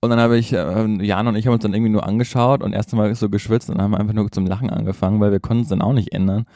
Und 0.00 0.10
dann 0.10 0.20
habe 0.20 0.38
ich, 0.38 0.52
äh, 0.52 1.04
Jan 1.04 1.26
und 1.26 1.34
ich 1.34 1.46
haben 1.46 1.54
uns 1.54 1.62
dann 1.62 1.74
irgendwie 1.74 1.90
nur 1.90 2.06
angeschaut 2.06 2.62
und 2.62 2.72
erst 2.72 2.92
einmal 2.92 3.12
so 3.16 3.28
geschwitzt 3.28 3.68
und 3.68 3.82
haben 3.82 3.96
einfach 3.96 4.14
nur 4.14 4.30
zum 4.30 4.46
Lachen 4.46 4.70
angefangen, 4.70 5.20
weil 5.20 5.32
wir 5.32 5.40
konnten 5.40 5.64
es 5.64 5.70
dann 5.70 5.82
auch 5.82 5.92
nicht 5.92 6.12
ändern. 6.12 6.46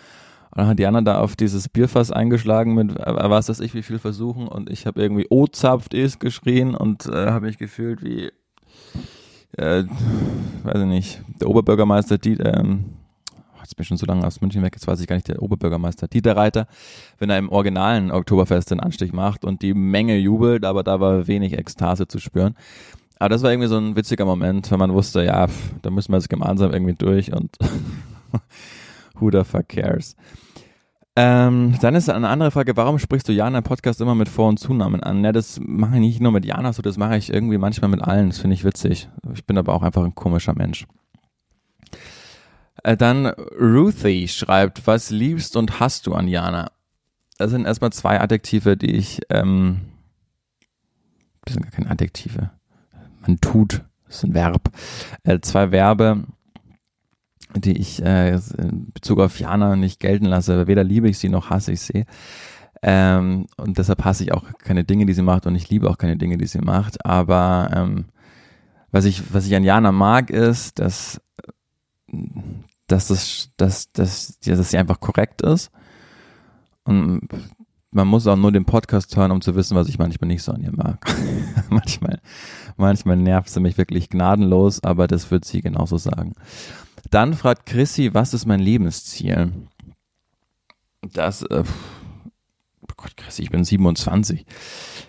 Und 0.51 0.59
dann 0.59 0.69
hat 0.69 0.79
Jana 0.79 1.01
da 1.01 1.19
auf 1.19 1.35
dieses 1.35 1.69
Bierfass 1.69 2.13
eingeschlagen 2.13 2.75
mit, 2.75 2.97
äh, 2.97 3.31
was 3.31 3.49
weiß 3.49 3.59
ich, 3.61 3.75
wie 3.75 3.83
viel 3.83 3.99
Versuchen 3.99 4.47
und 4.47 4.71
ich 4.71 4.87
habe 4.87 5.03
irgendwie 5.03 5.27
O-zapft 5.29 5.93
ist 5.93 6.21
geschrien 6.21 6.77
und 6.77 7.07
äh, 7.07 7.31
habe 7.31 7.47
mich 7.47 7.59
gefühlt 7.59 8.05
wie, 8.05 8.31
äh, 9.57 9.85
weiß 10.63 10.83
ich 10.83 10.87
nicht, 10.87 11.23
der 11.41 11.49
Oberbürgermeister, 11.49 12.19
die, 12.19 12.35
ähm, 12.35 12.85
jetzt 13.61 13.75
bin 13.75 13.83
ich 13.83 13.89
schon 13.89 13.97
so 13.97 14.07
lange 14.07 14.25
aus 14.25 14.41
München 14.41 14.63
weg, 14.63 14.75
jetzt 14.77 14.87
weiß 14.87 15.01
ich 15.01 15.09
gar 15.09 15.17
nicht, 15.17 15.27
der 15.27 15.43
Oberbürgermeister 15.43 16.07
Dieter 16.07 16.37
Reiter, 16.37 16.69
wenn 17.19 17.29
er 17.29 17.39
im 17.39 17.49
originalen 17.49 18.13
Oktoberfest 18.13 18.71
den 18.71 18.79
Anstich 18.79 19.13
macht 19.13 19.45
und 19.45 19.63
die 19.63 19.75
Menge 19.75 20.17
jubelt, 20.17 20.65
aber 20.65 20.85
da 20.85 21.01
war 21.01 21.27
wenig 21.27 21.55
Ekstase 21.55 22.07
zu 22.07 22.21
spüren. 22.21 22.55
Aber 23.23 23.29
das 23.29 23.45
war 23.45 23.53
irgendwie 23.53 23.69
so 23.69 23.79
ein 23.79 23.95
witziger 23.95 24.25
Moment, 24.25 24.69
wenn 24.73 24.81
man 24.81 24.93
wusste, 24.93 25.23
ja, 25.23 25.47
pff, 25.47 25.75
da 25.81 25.91
müssen 25.91 26.11
wir 26.11 26.17
jetzt 26.17 26.29
gemeinsam 26.29 26.73
irgendwie 26.73 26.97
durch 26.97 27.33
und 27.33 27.57
who 29.15 29.31
the 29.31 29.45
fuck 29.45 29.69
cares. 29.69 30.17
Ähm, 31.15 31.77
dann 31.81 31.95
ist 31.95 32.11
eine 32.11 32.29
andere 32.29 32.51
Frage, 32.51 32.77
warum 32.77 32.99
sprichst 32.99 33.29
du 33.29 33.33
Jana 33.33 33.59
im 33.59 33.63
Podcast 33.63 34.01
immer 34.01 34.17
mit 34.17 34.29
Vor- 34.29 34.49
und 34.49 34.59
Zunamen 34.59 35.05
an? 35.05 35.23
Ja, 35.23 35.31
das 35.31 35.61
mache 35.63 35.95
ich 35.95 36.01
nicht 36.01 36.21
nur 36.21 36.33
mit 36.33 36.45
Jana 36.45 36.73
so, 36.73 36.83
das 36.83 36.97
mache 36.97 37.17
ich 37.17 37.33
irgendwie 37.33 37.59
manchmal 37.59 37.91
mit 37.93 38.03
allen. 38.03 38.31
Das 38.31 38.41
finde 38.41 38.55
ich 38.55 38.65
witzig. 38.65 39.09
Ich 39.33 39.47
bin 39.47 39.57
aber 39.57 39.73
auch 39.73 39.83
einfach 39.83 40.03
ein 40.03 40.17
komischer 40.17 40.57
Mensch. 40.57 40.89
Äh, 42.83 42.97
dann 42.97 43.27
Ruthie 43.27 44.27
schreibt, 44.27 44.89
was 44.89 45.11
liebst 45.11 45.57
und 45.57 45.79
hast 45.79 46.09
du 46.09 46.15
an 46.15 46.27
Jana? 46.27 46.73
Das 47.39 47.53
sind 47.53 47.67
erstmal 47.67 47.93
zwei 47.93 48.21
Adjektive, 48.21 48.77
die 48.77 48.91
ich, 48.91 49.21
ähm, 49.31 49.83
das 51.45 51.55
sind 51.55 51.63
gar 51.63 51.71
keine 51.71 51.89
Adjektive 51.89 52.51
man 53.23 53.41
tut, 53.41 53.85
das 54.07 54.17
ist 54.17 54.25
ein 54.25 54.35
Verb. 54.35 54.71
Äh, 55.25 55.41
zwei 55.41 55.71
Verbe, 55.71 56.25
die 57.55 57.79
ich 57.79 58.03
äh, 58.03 58.35
in 58.59 58.93
Bezug 58.93 59.21
auf 59.21 59.39
Jana 59.39 59.77
nicht 59.77 60.01
gelten 60.01 60.27
lasse. 60.27 60.67
Weder 60.67 60.85
liebe 60.85 61.09
ich 61.09 61.19
sie 61.19 61.29
noch 61.29 61.51
hasse 61.51 61.73
ich 61.73 61.81
sie. 61.81 62.05
Ähm, 62.83 63.47
und 63.57 63.79
deshalb 63.79 64.05
hasse 64.05 64.25
ich 64.25 64.33
auch 64.33 64.45
keine 64.59 64.85
Dinge, 64.85 65.07
die 65.07 65.13
sie 65.13 65.23
macht 65.23 65.47
und 65.47 65.55
ich 65.55 65.71
liebe 65.71 65.89
auch 65.89 65.99
keine 65.99 66.17
Dinge, 66.17 66.37
die 66.37 66.47
sie 66.47 66.59
macht. 66.59 67.05
Aber 67.07 67.71
ähm, 67.75 68.07
was 68.91 69.05
ich, 69.05 69.33
was 69.33 69.47
ich 69.47 69.55
an 69.55 69.65
Jana 69.65 69.93
mag, 69.93 70.31
ist, 70.31 70.79
dass, 70.79 71.21
dass, 72.89 73.09
das, 73.09 73.51
dass, 73.57 73.93
dass, 73.93 74.39
dass 74.41 74.71
sie 74.71 74.79
einfach 74.79 75.01
korrekt 75.01 75.43
ist. 75.43 75.71
Und 76.85 77.29
man 77.93 78.09
muss 78.09 78.27
auch 78.27 78.37
nur 78.37 78.51
den 78.53 78.65
Podcast 78.65 79.15
hören, 79.17 79.31
um 79.31 79.41
zu 79.43 79.55
wissen, 79.55 79.77
was 79.77 79.89
ich 79.89 79.99
manchmal 79.99 80.29
nicht 80.29 80.43
so 80.43 80.53
an 80.53 80.63
ihr 80.63 80.73
mag. 80.73 81.05
manchmal, 81.71 82.21
manchmal 82.77 83.17
nervt 83.17 83.51
sie 83.51 83.61
mich 83.61 83.79
wirklich 83.79 84.09
gnadenlos, 84.09 84.83
aber 84.83 85.07
das 85.07 85.31
wird 85.31 85.45
sie 85.45 85.61
genauso 85.61 85.99
sagen. 85.99 86.35
Dann 87.11 87.35
fragt 87.35 87.67
Chrissy, 87.67 88.15
was 88.15 88.33
ist 88.33 88.47
mein 88.47 88.61
Lebensziel? 88.61 89.53
Das, 91.13 91.43
äh, 91.43 91.65
oh 92.81 92.95
Gott, 92.97 93.17
Chrissy, 93.17 93.43
ich 93.43 93.51
bin 93.51 93.65
27. 93.65 94.47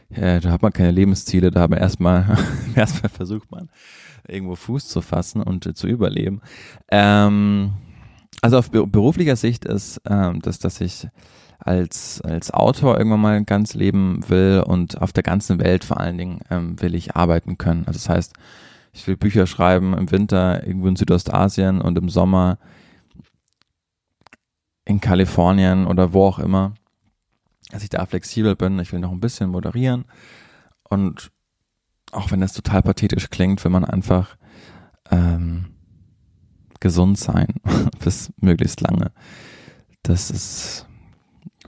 Äh, 0.10 0.42
da 0.42 0.52
hat 0.52 0.62
man 0.62 0.74
keine 0.74 0.92
Lebensziele, 0.92 1.52
da 1.52 1.62
hat 1.62 1.70
man 1.70 1.80
erstmal, 1.80 2.38
erstmal 2.76 3.10
versucht 3.10 3.50
man, 3.50 3.70
irgendwo 4.28 4.56
Fuß 4.56 4.90
zu 4.90 5.02
fassen 5.02 5.42
und 5.42 5.66
äh, 5.66 5.74
zu 5.74 5.88
überleben. 5.88 6.42
Ähm, 6.92 7.74
also 8.42 8.58
auf 8.58 8.72
beruflicher 8.72 9.38
Sicht 9.38 9.64
ist 9.64 10.02
ähm, 10.06 10.42
das, 10.42 10.60
dass 10.60 10.82
ich 10.82 11.08
als, 11.66 12.22
als 12.22 12.52
Autor 12.52 12.98
irgendwann 12.98 13.22
mal 13.22 13.44
ganz 13.46 13.74
leben 13.74 14.28
will 14.28 14.64
und 14.66 15.02
auf 15.02 15.14
der 15.14 15.24
ganzen 15.24 15.60
Welt 15.60 15.86
vor 15.86 16.00
allen 16.00 16.18
Dingen 16.18 16.40
ähm, 16.50 16.82
will 16.82 16.94
ich 16.94 17.16
arbeiten 17.16 17.58
können. 17.58 17.86
Also 17.86 17.98
das 17.98 18.10
heißt, 18.10 18.34
ich 18.92 19.08
will 19.08 19.16
Bücher 19.16 19.48
schreiben 19.48 19.98
im 19.98 20.12
Winter 20.12 20.68
irgendwo 20.68 20.88
in 20.88 20.96
Südostasien 20.96 21.82
und 21.82 21.98
im 21.98 22.10
Sommer 22.10 22.58
in 24.86 25.00
Kalifornien 25.00 25.88
oder 25.88 26.12
wo 26.12 26.26
auch 26.26 26.40
immer, 26.40 26.74
dass 27.72 27.84
ich 27.84 27.90
da 27.90 28.06
flexibel 28.06 28.56
bin. 28.56 28.78
Ich 28.80 28.92
will 28.92 29.00
noch 29.00 29.12
ein 29.12 29.22
bisschen 29.22 29.50
moderieren 29.50 30.04
und 30.84 31.32
auch 32.12 32.30
wenn 32.30 32.42
das 32.42 32.54
total 32.54 32.84
pathetisch 32.84 33.30
klingt, 33.30 33.64
will 33.64 33.72
man 33.72 33.86
einfach 33.86 34.36
ähm, 35.10 35.74
gesund 36.82 37.18
sein 37.18 37.56
bis 38.04 38.34
möglichst 38.38 38.82
lange. 38.82 39.12
Das 40.04 40.30
ist 40.30 40.86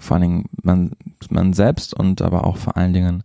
vor 0.05 0.15
allen 0.15 0.21
Dingen 0.21 0.49
man, 0.61 0.91
man 1.29 1.53
selbst 1.53 1.93
und 1.93 2.21
aber 2.21 2.45
auch 2.45 2.57
vor 2.57 2.77
allen 2.77 2.93
Dingen 2.93 3.23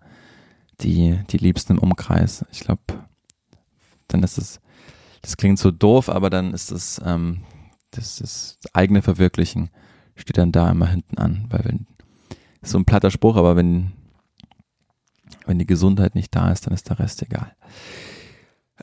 die, 0.80 1.18
die 1.30 1.36
Liebsten 1.36 1.74
im 1.74 1.78
Umkreis. 1.78 2.44
Ich 2.50 2.60
glaube, 2.60 2.82
dann 4.08 4.22
ist 4.22 4.38
es, 4.38 4.60
das 5.22 5.36
klingt 5.36 5.58
so 5.58 5.70
doof, 5.70 6.08
aber 6.08 6.30
dann 6.30 6.52
ist 6.52 6.72
es, 6.72 7.00
ähm, 7.04 7.42
das, 7.90 8.16
das 8.16 8.58
eigene 8.72 9.02
Verwirklichen 9.02 9.70
steht 10.16 10.38
dann 10.38 10.52
da 10.52 10.70
immer 10.70 10.88
hinten 10.88 11.18
an, 11.18 11.46
weil 11.50 11.64
wenn, 11.64 11.86
ist 12.62 12.72
so 12.72 12.78
ein 12.78 12.84
platter 12.84 13.10
Spruch, 13.10 13.36
aber 13.36 13.56
wenn, 13.56 13.92
wenn 15.46 15.58
die 15.58 15.66
Gesundheit 15.66 16.14
nicht 16.14 16.34
da 16.34 16.50
ist, 16.50 16.66
dann 16.66 16.74
ist 16.74 16.88
der 16.88 16.98
Rest 16.98 17.22
egal. 17.22 17.54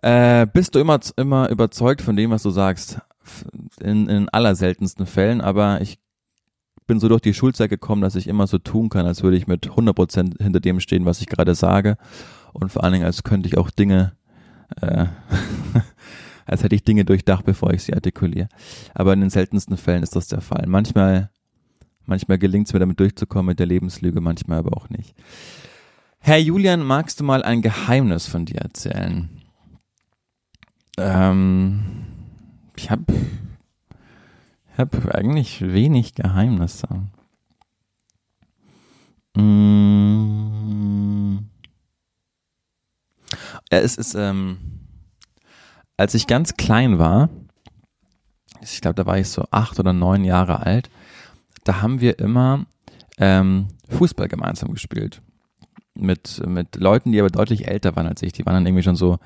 Äh, 0.01 0.45
bist 0.47 0.75
du 0.75 0.79
immer, 0.79 0.99
immer 1.15 1.49
überzeugt 1.49 2.01
von 2.01 2.15
dem, 2.15 2.31
was 2.31 2.43
du 2.43 2.51
sagst? 2.51 2.99
In, 3.81 4.07
in 4.07 4.29
aller 4.29 4.55
seltensten 4.55 5.05
Fällen, 5.05 5.41
aber 5.41 5.81
ich 5.81 5.99
bin 6.88 7.00
so 7.00 7.10
durch 7.10 7.21
die 7.21 7.34
Schulzeit 7.34 7.69
gekommen, 7.69 8.02
dass 8.02 8.15
ich 8.15 8.28
immer 8.28 8.47
so 8.47 8.58
tun 8.58 8.89
kann, 8.89 9.06
als 9.06 9.21
würde 9.21 9.38
ich 9.38 9.47
mit 9.47 9.69
100% 9.69 10.41
hinter 10.41 10.60
dem 10.60 10.80
stehen, 10.80 11.06
was 11.06 11.21
ich 11.21 11.28
gerade 11.28 11.54
sage. 11.54 11.97
Und 12.54 12.71
vor 12.71 12.84
allen 12.84 12.93
Dingen, 12.93 13.06
als 13.06 13.23
könnte 13.23 13.47
ich 13.47 13.58
auch 13.58 13.69
Dinge, 13.69 14.13
äh, 14.82 15.06
als 16.45 16.63
hätte 16.63 16.76
ich 16.76 16.84
Dinge 16.84 17.06
durchdacht, 17.06 17.45
bevor 17.45 17.73
ich 17.73 17.84
sie 17.84 17.93
artikuliere. 17.93 18.47
Aber 18.93 19.13
in 19.13 19.19
den 19.19 19.30
seltensten 19.30 19.78
Fällen 19.78 20.02
ist 20.02 20.15
das 20.15 20.28
der 20.28 20.41
Fall. 20.41 20.65
Manchmal, 20.67 21.30
manchmal 22.06 22.38
gelingt 22.38 22.67
es 22.67 22.73
mir 22.73 22.80
damit 22.80 23.00
durchzukommen 23.00 23.47
mit 23.47 23.60
der 23.60 23.67
Lebenslüge, 23.67 24.21
manchmal 24.21 24.60
aber 24.60 24.76
auch 24.76 24.89
nicht. 24.89 25.13
Herr 26.19 26.39
Julian, 26.39 26.82
magst 26.82 27.19
du 27.19 27.23
mal 27.23 27.43
ein 27.43 27.62
Geheimnis 27.62 28.28
von 28.28 28.45
dir 28.45 28.60
erzählen? 28.62 29.30
Ähm, 30.97 31.80
ich 32.76 32.89
habe 32.89 33.06
habe 34.78 35.16
eigentlich 35.16 35.62
wenig 35.62 36.16
Geheimnisse. 36.16 36.88
Mmh. 39.36 40.28
Ja, 43.72 43.80
es 43.80 43.98
ist, 43.98 44.16
ähm, 44.16 44.58
als 45.98 46.13
ich 46.13 46.28
ganz 46.28 46.56
klein 46.56 47.00
war, 47.00 47.30
ich 48.62 48.82
glaube, 48.82 48.96
da 48.96 49.06
war 49.06 49.20
ich 49.20 49.30
so 49.30 49.46
acht 49.52 49.80
oder 49.80 49.94
neun 49.94 50.24
Jahre 50.24 50.66
alt, 50.66 50.90
da 51.63 51.82
haben 51.82 52.00
wir 52.00 52.20
immer 52.20 52.66
ähm, 53.18 53.68
Fußball 53.90 54.28
gemeinsam 54.28 54.72
gespielt. 54.72 55.22
Mit, 55.94 56.46
mit 56.46 56.76
Leuten, 56.76 57.12
die 57.12 57.20
aber 57.20 57.30
deutlich 57.30 57.68
älter 57.68 57.96
waren 57.96 58.08
als 58.08 58.22
ich. 58.22 58.32
Die 58.32 58.46
waren 58.46 58.54
dann 58.54 58.68
irgendwie 58.68 58.84
schon 58.84 58.96
so 58.96 59.18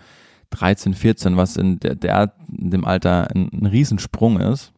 13, 0.51 0.93
14, 0.93 1.35
was 1.35 1.57
in, 1.57 1.79
der, 1.79 1.95
der, 1.95 2.33
in 2.49 2.71
dem 2.71 2.85
Alter 2.85 3.29
ein, 3.31 3.49
ein 3.51 3.65
Riesensprung 3.65 4.39
ist. 4.39 4.71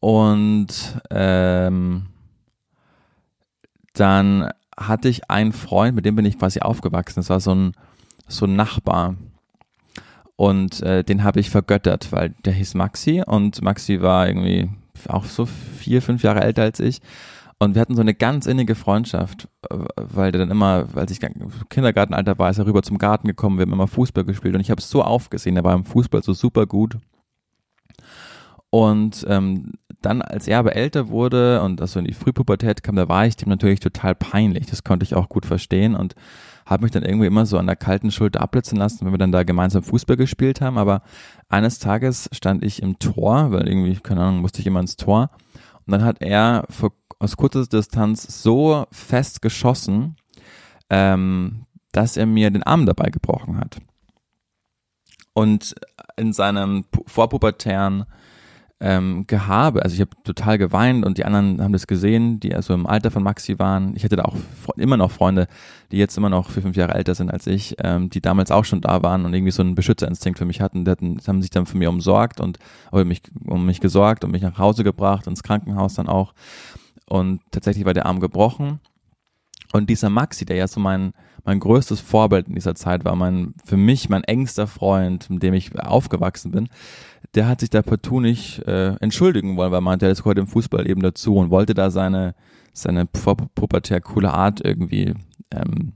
Und 0.00 1.00
ähm, 1.10 2.06
dann 3.92 4.50
hatte 4.76 5.08
ich 5.08 5.30
einen 5.30 5.52
Freund, 5.52 5.94
mit 5.94 6.06
dem 6.06 6.16
bin 6.16 6.24
ich 6.24 6.38
quasi 6.38 6.60
aufgewachsen. 6.60 7.20
Das 7.20 7.30
war 7.30 7.40
so 7.40 7.54
ein, 7.54 7.72
so 8.26 8.46
ein 8.46 8.56
Nachbar. 8.56 9.16
Und 10.36 10.80
äh, 10.80 11.04
den 11.04 11.22
habe 11.22 11.38
ich 11.38 11.50
vergöttert, 11.50 12.12
weil 12.12 12.30
der 12.46 12.54
hieß 12.54 12.74
Maxi 12.74 13.22
und 13.26 13.60
Maxi 13.60 14.00
war 14.00 14.26
irgendwie 14.26 14.70
auch 15.06 15.24
so 15.24 15.44
vier, 15.44 16.00
fünf 16.00 16.22
Jahre 16.22 16.40
älter 16.40 16.62
als 16.62 16.80
ich. 16.80 17.02
Und 17.58 17.74
wir 17.74 17.82
hatten 17.82 17.94
so 17.94 18.00
eine 18.00 18.14
ganz 18.14 18.46
innige 18.46 18.74
Freundschaft, 18.74 19.48
weil 19.96 20.32
der 20.32 20.38
dann 20.38 20.50
immer, 20.50 20.86
als 20.94 21.10
ich 21.10 21.20
Kindergartenalter 21.68 22.38
war, 22.38 22.48
ist 22.48 22.56
er 22.56 22.64
rüber 22.64 22.82
zum 22.82 22.96
Garten 22.96 23.28
gekommen, 23.28 23.58
wir 23.58 23.66
haben 23.66 23.72
immer 23.74 23.86
Fußball 23.86 24.24
gespielt 24.24 24.54
und 24.54 24.62
ich 24.62 24.70
habe 24.70 24.80
es 24.80 24.88
so 24.88 25.02
aufgesehen, 25.02 25.58
er 25.58 25.64
war 25.64 25.74
im 25.74 25.84
Fußball 25.84 26.22
so 26.22 26.32
super 26.32 26.64
gut. 26.64 26.96
Und 28.70 29.26
ähm, 29.28 29.72
dann, 30.02 30.22
als 30.22 30.48
er 30.48 30.58
aber 30.58 30.76
älter 30.76 31.08
wurde 31.08 31.62
und 31.62 31.80
also 31.80 31.98
in 31.98 32.06
die 32.06 32.14
Frühpubertät 32.14 32.82
kam, 32.82 32.96
da 32.96 33.08
war 33.08 33.26
ich 33.26 33.36
dem 33.36 33.48
natürlich 33.48 33.80
total 33.80 34.14
peinlich. 34.14 34.66
Das 34.66 34.84
konnte 34.84 35.04
ich 35.04 35.14
auch 35.14 35.28
gut 35.28 35.46
verstehen 35.46 35.94
und 35.94 36.14
habe 36.66 36.84
mich 36.84 36.92
dann 36.92 37.02
irgendwie 37.02 37.26
immer 37.26 37.46
so 37.46 37.58
an 37.58 37.66
der 37.66 37.76
kalten 37.76 38.10
Schulter 38.10 38.40
abblitzen 38.40 38.78
lassen, 38.78 39.04
wenn 39.04 39.12
wir 39.12 39.18
dann 39.18 39.32
da 39.32 39.42
gemeinsam 39.42 39.82
Fußball 39.82 40.16
gespielt 40.16 40.60
haben. 40.60 40.78
Aber 40.78 41.02
eines 41.48 41.78
Tages 41.78 42.30
stand 42.32 42.64
ich 42.64 42.82
im 42.82 42.98
Tor, 42.98 43.50
weil 43.50 43.68
irgendwie, 43.68 43.96
keine 43.96 44.22
Ahnung, 44.22 44.40
musste 44.40 44.60
ich 44.60 44.66
immer 44.66 44.80
ins 44.80 44.96
Tor. 44.96 45.30
Und 45.86 45.92
dann 45.92 46.04
hat 46.04 46.22
er 46.22 46.64
für, 46.70 46.92
aus 47.18 47.36
kurzer 47.36 47.66
Distanz 47.66 48.42
so 48.42 48.86
fest 48.92 49.42
geschossen, 49.42 50.16
ähm, 50.88 51.66
dass 51.92 52.16
er 52.16 52.26
mir 52.26 52.50
den 52.50 52.62
Arm 52.62 52.86
dabei 52.86 53.10
gebrochen 53.10 53.58
hat. 53.58 53.78
Und 55.32 55.74
in 56.16 56.32
seinem 56.32 56.84
vorpubertären 57.06 58.04
ähm, 58.80 59.26
Gehabe. 59.26 59.82
Also 59.82 59.94
ich 59.94 60.00
habe 60.00 60.10
total 60.24 60.56
geweint 60.56 61.04
und 61.04 61.18
die 61.18 61.24
anderen 61.24 61.62
haben 61.62 61.72
das 61.72 61.86
gesehen, 61.86 62.40
die 62.40 62.54
also 62.54 62.72
im 62.72 62.86
Alter 62.86 63.10
von 63.10 63.22
Maxi 63.22 63.58
waren. 63.58 63.94
Ich 63.94 64.04
hätte 64.04 64.16
da 64.16 64.24
auch 64.24 64.36
immer 64.76 64.96
noch 64.96 65.10
Freunde, 65.10 65.48
die 65.92 65.98
jetzt 65.98 66.16
immer 66.16 66.30
noch 66.30 66.50
vier, 66.50 66.62
fünf 66.62 66.76
Jahre 66.76 66.94
älter 66.94 67.14
sind 67.14 67.30
als 67.30 67.46
ich, 67.46 67.76
ähm, 67.84 68.08
die 68.08 68.22
damals 68.22 68.50
auch 68.50 68.64
schon 68.64 68.80
da 68.80 69.02
waren 69.02 69.26
und 69.26 69.34
irgendwie 69.34 69.52
so 69.52 69.62
einen 69.62 69.74
Beschützerinstinkt 69.74 70.38
für 70.38 70.46
mich 70.46 70.62
hatten. 70.62 70.84
Die, 70.84 70.90
hatten, 70.90 71.18
haben 71.26 71.42
sich 71.42 71.50
dann 71.50 71.66
für 71.66 71.76
mich 71.76 71.88
umsorgt 71.88 72.40
und 72.40 72.58
oder 72.90 73.04
mich, 73.04 73.22
um 73.46 73.66
mich 73.66 73.80
gesorgt 73.80 74.24
und 74.24 74.30
mich 74.30 74.42
nach 74.42 74.58
Hause 74.58 74.82
gebracht, 74.82 75.26
ins 75.26 75.42
Krankenhaus 75.42 75.94
dann 75.94 76.08
auch. 76.08 76.32
Und 77.06 77.40
tatsächlich 77.50 77.84
war 77.84 77.94
der 77.94 78.06
Arm 78.06 78.20
gebrochen. 78.20 78.80
Und 79.72 79.90
dieser 79.90 80.10
Maxi, 80.10 80.44
der 80.44 80.56
ja 80.56 80.66
so 80.66 80.80
mein, 80.80 81.12
mein 81.44 81.60
größtes 81.60 82.00
Vorbild 82.00 82.48
in 82.48 82.54
dieser 82.54 82.74
Zeit 82.74 83.04
war, 83.04 83.14
mein, 83.14 83.54
für 83.64 83.76
mich 83.76 84.08
mein 84.08 84.24
engster 84.24 84.66
Freund, 84.66 85.30
mit 85.30 85.42
dem 85.42 85.54
ich 85.54 85.78
aufgewachsen 85.78 86.50
bin, 86.50 86.68
der 87.34 87.48
hat 87.48 87.60
sich 87.60 87.70
da 87.70 87.82
partout 87.82 88.20
nicht 88.20 88.60
äh, 88.66 88.94
entschuldigen 88.96 89.56
wollen, 89.56 89.70
weil 89.70 89.78
er 89.78 89.82
meinte, 89.82 90.06
er 90.06 90.12
ist 90.12 90.24
heute 90.24 90.40
im 90.40 90.46
Fußball 90.46 90.88
eben 90.88 91.02
dazu 91.02 91.36
und 91.36 91.50
wollte 91.50 91.74
da 91.74 91.90
seine, 91.90 92.34
seine 92.72 93.06
pubertär 93.06 94.00
coole 94.00 94.32
Art 94.32 94.60
irgendwie 94.64 95.14
ähm, 95.52 95.92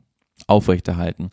aufrechterhalten. 0.47 1.31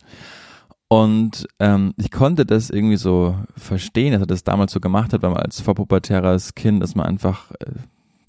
Und 0.87 1.47
ähm, 1.59 1.93
ich 1.97 2.11
konnte 2.11 2.45
das 2.45 2.69
irgendwie 2.69 2.97
so 2.97 3.37
verstehen, 3.55 4.11
dass 4.11 4.23
er 4.23 4.27
das 4.27 4.43
damals 4.43 4.73
so 4.73 4.81
gemacht 4.81 5.13
hat, 5.13 5.21
weil 5.21 5.29
man 5.29 5.41
als 5.41 5.61
vorpubertäres 5.61 6.53
Kind 6.53 6.83
ist 6.83 6.95
man 6.95 7.05
einfach 7.05 7.51
äh, 7.59 7.75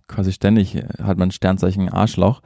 quasi 0.06 0.32
ständig, 0.32 0.76
äh, 0.76 0.86
hat 1.02 1.18
man 1.18 1.32
Sternzeichen 1.32 1.88
Arschloch. 1.88 2.40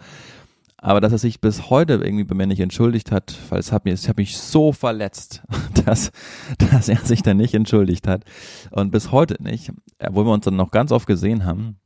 Aber 0.78 1.00
dass 1.00 1.12
er 1.12 1.18
sich 1.18 1.40
bis 1.40 1.70
heute 1.70 1.94
irgendwie 1.94 2.24
bei 2.24 2.34
mir 2.34 2.46
nicht 2.46 2.60
entschuldigt 2.60 3.10
hat, 3.10 3.34
weil 3.48 3.58
es 3.58 3.72
hat 3.72 3.84
mich, 3.86 3.94
es 3.94 4.08
hat 4.08 4.18
mich 4.18 4.36
so 4.36 4.72
verletzt, 4.72 5.42
dass, 5.84 6.12
dass 6.58 6.88
er 6.88 6.98
sich 6.98 7.22
dann 7.22 7.38
nicht 7.38 7.54
entschuldigt 7.54 8.06
hat. 8.06 8.24
Und 8.70 8.90
bis 8.90 9.10
heute 9.10 9.42
nicht, 9.42 9.72
obwohl 9.98 10.26
wir 10.26 10.32
uns 10.32 10.44
dann 10.44 10.56
noch 10.56 10.70
ganz 10.70 10.92
oft 10.92 11.06
gesehen 11.06 11.44
haben. 11.44 11.78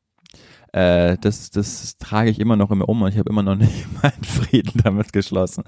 Äh, 0.73 1.19
das, 1.21 1.51
das 1.51 1.99
trage 1.99 2.31
ich 2.31 2.39
immer 2.39 2.57
noch 2.57 2.71
immer 2.71 2.89
um 2.89 3.03
und 3.03 3.09
ich 3.09 3.19
habe 3.19 3.31
immer 3.31 3.43
noch 3.43 3.57
nicht 3.57 3.87
meinen 4.03 4.25
Frieden 4.25 4.81
damit 4.83 5.13
geschlossen. 5.13 5.65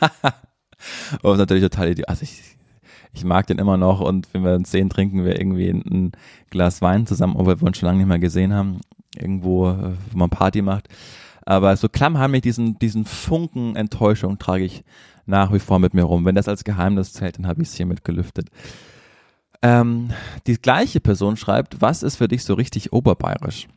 und 1.22 1.36
natürlich 1.36 1.62
total. 1.62 1.94
Also 2.06 2.22
ich, 2.22 2.42
ich 3.12 3.24
mag 3.24 3.46
den 3.46 3.58
immer 3.58 3.76
noch 3.76 4.00
und 4.00 4.32
wenn 4.32 4.42
wir 4.42 4.54
uns 4.54 4.70
sehen, 4.70 4.88
trinken 4.88 5.24
wir 5.24 5.38
irgendwie 5.38 5.68
ein 5.68 6.12
Glas 6.48 6.80
Wein 6.80 7.06
zusammen, 7.06 7.36
obwohl 7.36 7.60
wir 7.60 7.66
uns 7.66 7.78
schon 7.78 7.86
lange 7.86 7.98
nicht 7.98 8.08
mehr 8.08 8.18
gesehen 8.18 8.54
haben. 8.54 8.80
Irgendwo, 9.16 9.64
wo 10.12 10.18
man 10.18 10.30
Party 10.30 10.62
macht. 10.62 10.88
Aber 11.44 11.76
so 11.76 11.88
klammheimlich 11.88 12.42
diesen, 12.42 12.78
diesen 12.78 13.04
Funken 13.04 13.76
Enttäuschung 13.76 14.38
trage 14.38 14.64
ich 14.64 14.82
nach 15.26 15.52
wie 15.52 15.58
vor 15.58 15.78
mit 15.78 15.94
mir 15.94 16.02
rum. 16.02 16.24
Wenn 16.24 16.34
das 16.34 16.48
als 16.48 16.64
Geheimnis 16.64 17.12
zählt, 17.12 17.38
dann 17.38 17.46
habe 17.46 17.62
ich 17.62 17.68
es 17.68 17.74
hiermit 17.74 18.04
gelüftet. 18.04 18.48
Ähm, 19.62 20.10
die 20.46 20.56
gleiche 20.56 21.00
Person 21.00 21.36
schreibt, 21.36 21.80
was 21.80 22.02
ist 22.02 22.16
für 22.16 22.28
dich 22.28 22.44
so 22.44 22.54
richtig 22.54 22.92
oberbayerisch? 22.92 23.68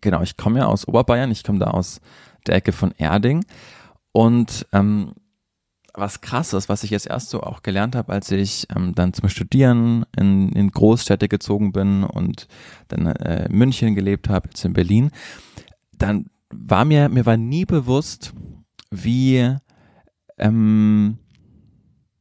Genau, 0.00 0.22
ich 0.22 0.36
komme 0.36 0.60
ja 0.60 0.66
aus 0.66 0.88
Oberbayern, 0.88 1.30
ich 1.30 1.44
komme 1.44 1.58
da 1.58 1.66
aus 1.66 2.00
der 2.46 2.56
Ecke 2.56 2.72
von 2.72 2.92
Erding. 2.96 3.44
Und 4.12 4.66
ähm, 4.72 5.12
was 5.92 6.20
krasses, 6.20 6.68
was 6.68 6.82
ich 6.82 6.90
jetzt 6.90 7.06
erst 7.06 7.30
so 7.30 7.42
auch 7.42 7.62
gelernt 7.62 7.94
habe, 7.94 8.12
als 8.12 8.30
ich 8.30 8.66
ähm, 8.74 8.94
dann 8.94 9.12
zum 9.12 9.28
Studieren 9.28 10.04
in, 10.16 10.50
in 10.50 10.70
Großstädte 10.70 11.28
gezogen 11.28 11.72
bin 11.72 12.04
und 12.04 12.48
dann 12.88 13.06
äh, 13.06 13.46
in 13.46 13.56
München 13.56 13.94
gelebt 13.94 14.28
habe, 14.28 14.48
jetzt 14.48 14.64
in 14.64 14.72
Berlin, 14.72 15.10
dann 15.96 16.26
war 16.56 16.84
mir, 16.84 17.08
mir 17.08 17.26
war 17.26 17.36
nie 17.36 17.64
bewusst, 17.64 18.32
wie 18.90 19.56
ähm, 20.38 21.18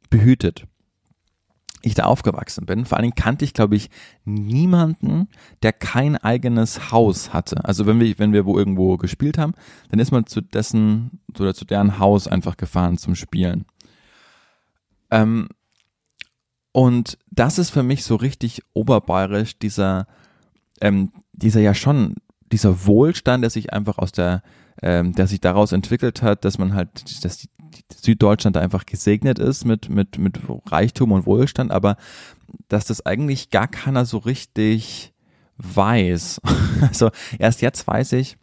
behütet 0.10 0.68
ich 1.86 1.96
da 1.96 2.06
aufgewachsen 2.06 2.66
bin. 2.66 2.86
Vor 2.86 2.98
allen 2.98 3.04
Dingen 3.04 3.16
kannte 3.16 3.44
ich, 3.44 3.54
glaube 3.54 3.76
ich, 3.76 3.90
niemanden, 4.24 5.28
der 5.64 5.74
kein 5.74 6.16
eigenes 6.16 6.92
Haus 6.92 7.34
hatte. 7.34 7.66
Also 7.66 7.86
wenn 7.86 8.00
wir, 8.00 8.18
wenn 8.18 8.32
wir 8.32 8.46
wo 8.46 8.58
irgendwo 8.58 8.96
gespielt 8.98 9.38
haben, 9.38 9.54
dann 9.90 10.00
ist 10.00 10.12
man 10.12 10.26
zu 10.26 10.40
dessen 10.42 11.20
oder 11.38 11.54
zu 11.54 11.66
deren 11.66 12.00
Haus 12.00 12.28
einfach 12.28 12.56
gefahren 12.56 12.98
zum 12.98 13.16
Spielen. 13.16 13.66
Ähm, 15.12 15.50
und 16.72 17.18
das 17.30 17.60
ist 17.60 17.70
für 17.70 17.84
mich 17.84 18.06
so 18.06 18.16
richtig 18.16 18.62
oberbayerisch, 18.74 19.60
dieser, 19.60 20.08
ähm, 20.80 21.12
dieser 21.34 21.60
ja 21.60 21.74
schon 21.74 22.16
dieser 22.54 22.86
Wohlstand, 22.86 23.44
der 23.44 23.50
sich 23.50 23.74
einfach 23.74 23.98
aus 23.98 24.12
der, 24.12 24.44
ähm, 24.82 25.14
der 25.14 25.28
sich 25.28 25.42
daraus 25.42 25.72
entwickelt 25.72 26.22
hat, 26.22 26.46
dass 26.46 26.58
man 26.58 26.74
halt, 26.74 27.24
dass 27.26 27.38
die, 27.38 27.50
Süddeutschland 27.92 28.56
einfach 28.56 28.86
gesegnet 28.86 29.40
ist 29.40 29.66
mit, 29.66 29.90
mit, 29.90 30.20
mit 30.20 30.40
Reichtum 30.68 31.12
und 31.12 31.26
Wohlstand, 31.26 31.72
aber 31.72 31.98
dass 32.68 32.86
das 32.86 33.06
eigentlich 33.06 33.50
gar 33.50 33.68
keiner 33.68 34.06
so 34.06 34.20
richtig 34.20 35.14
weiß. 35.58 36.42
Also 36.82 37.12
erst 37.40 37.62
jetzt 37.62 37.88
weiß 37.88 38.12
ich, 38.14 38.38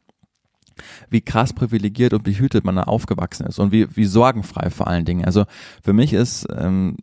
wie 1.10 1.20
krass 1.20 1.52
privilegiert 1.52 2.14
und 2.14 2.24
behütet 2.24 2.64
man 2.64 2.76
da 2.76 2.84
aufgewachsen 2.84 3.46
ist 3.46 3.58
und 3.58 3.70
wie, 3.70 3.94
wie 3.94 4.06
sorgenfrei 4.06 4.70
vor 4.70 4.86
allen 4.86 5.04
Dingen. 5.04 5.26
Also 5.26 5.44
für 5.82 5.92
mich 5.92 6.14
ist 6.14 6.46
ähm, 6.56 6.96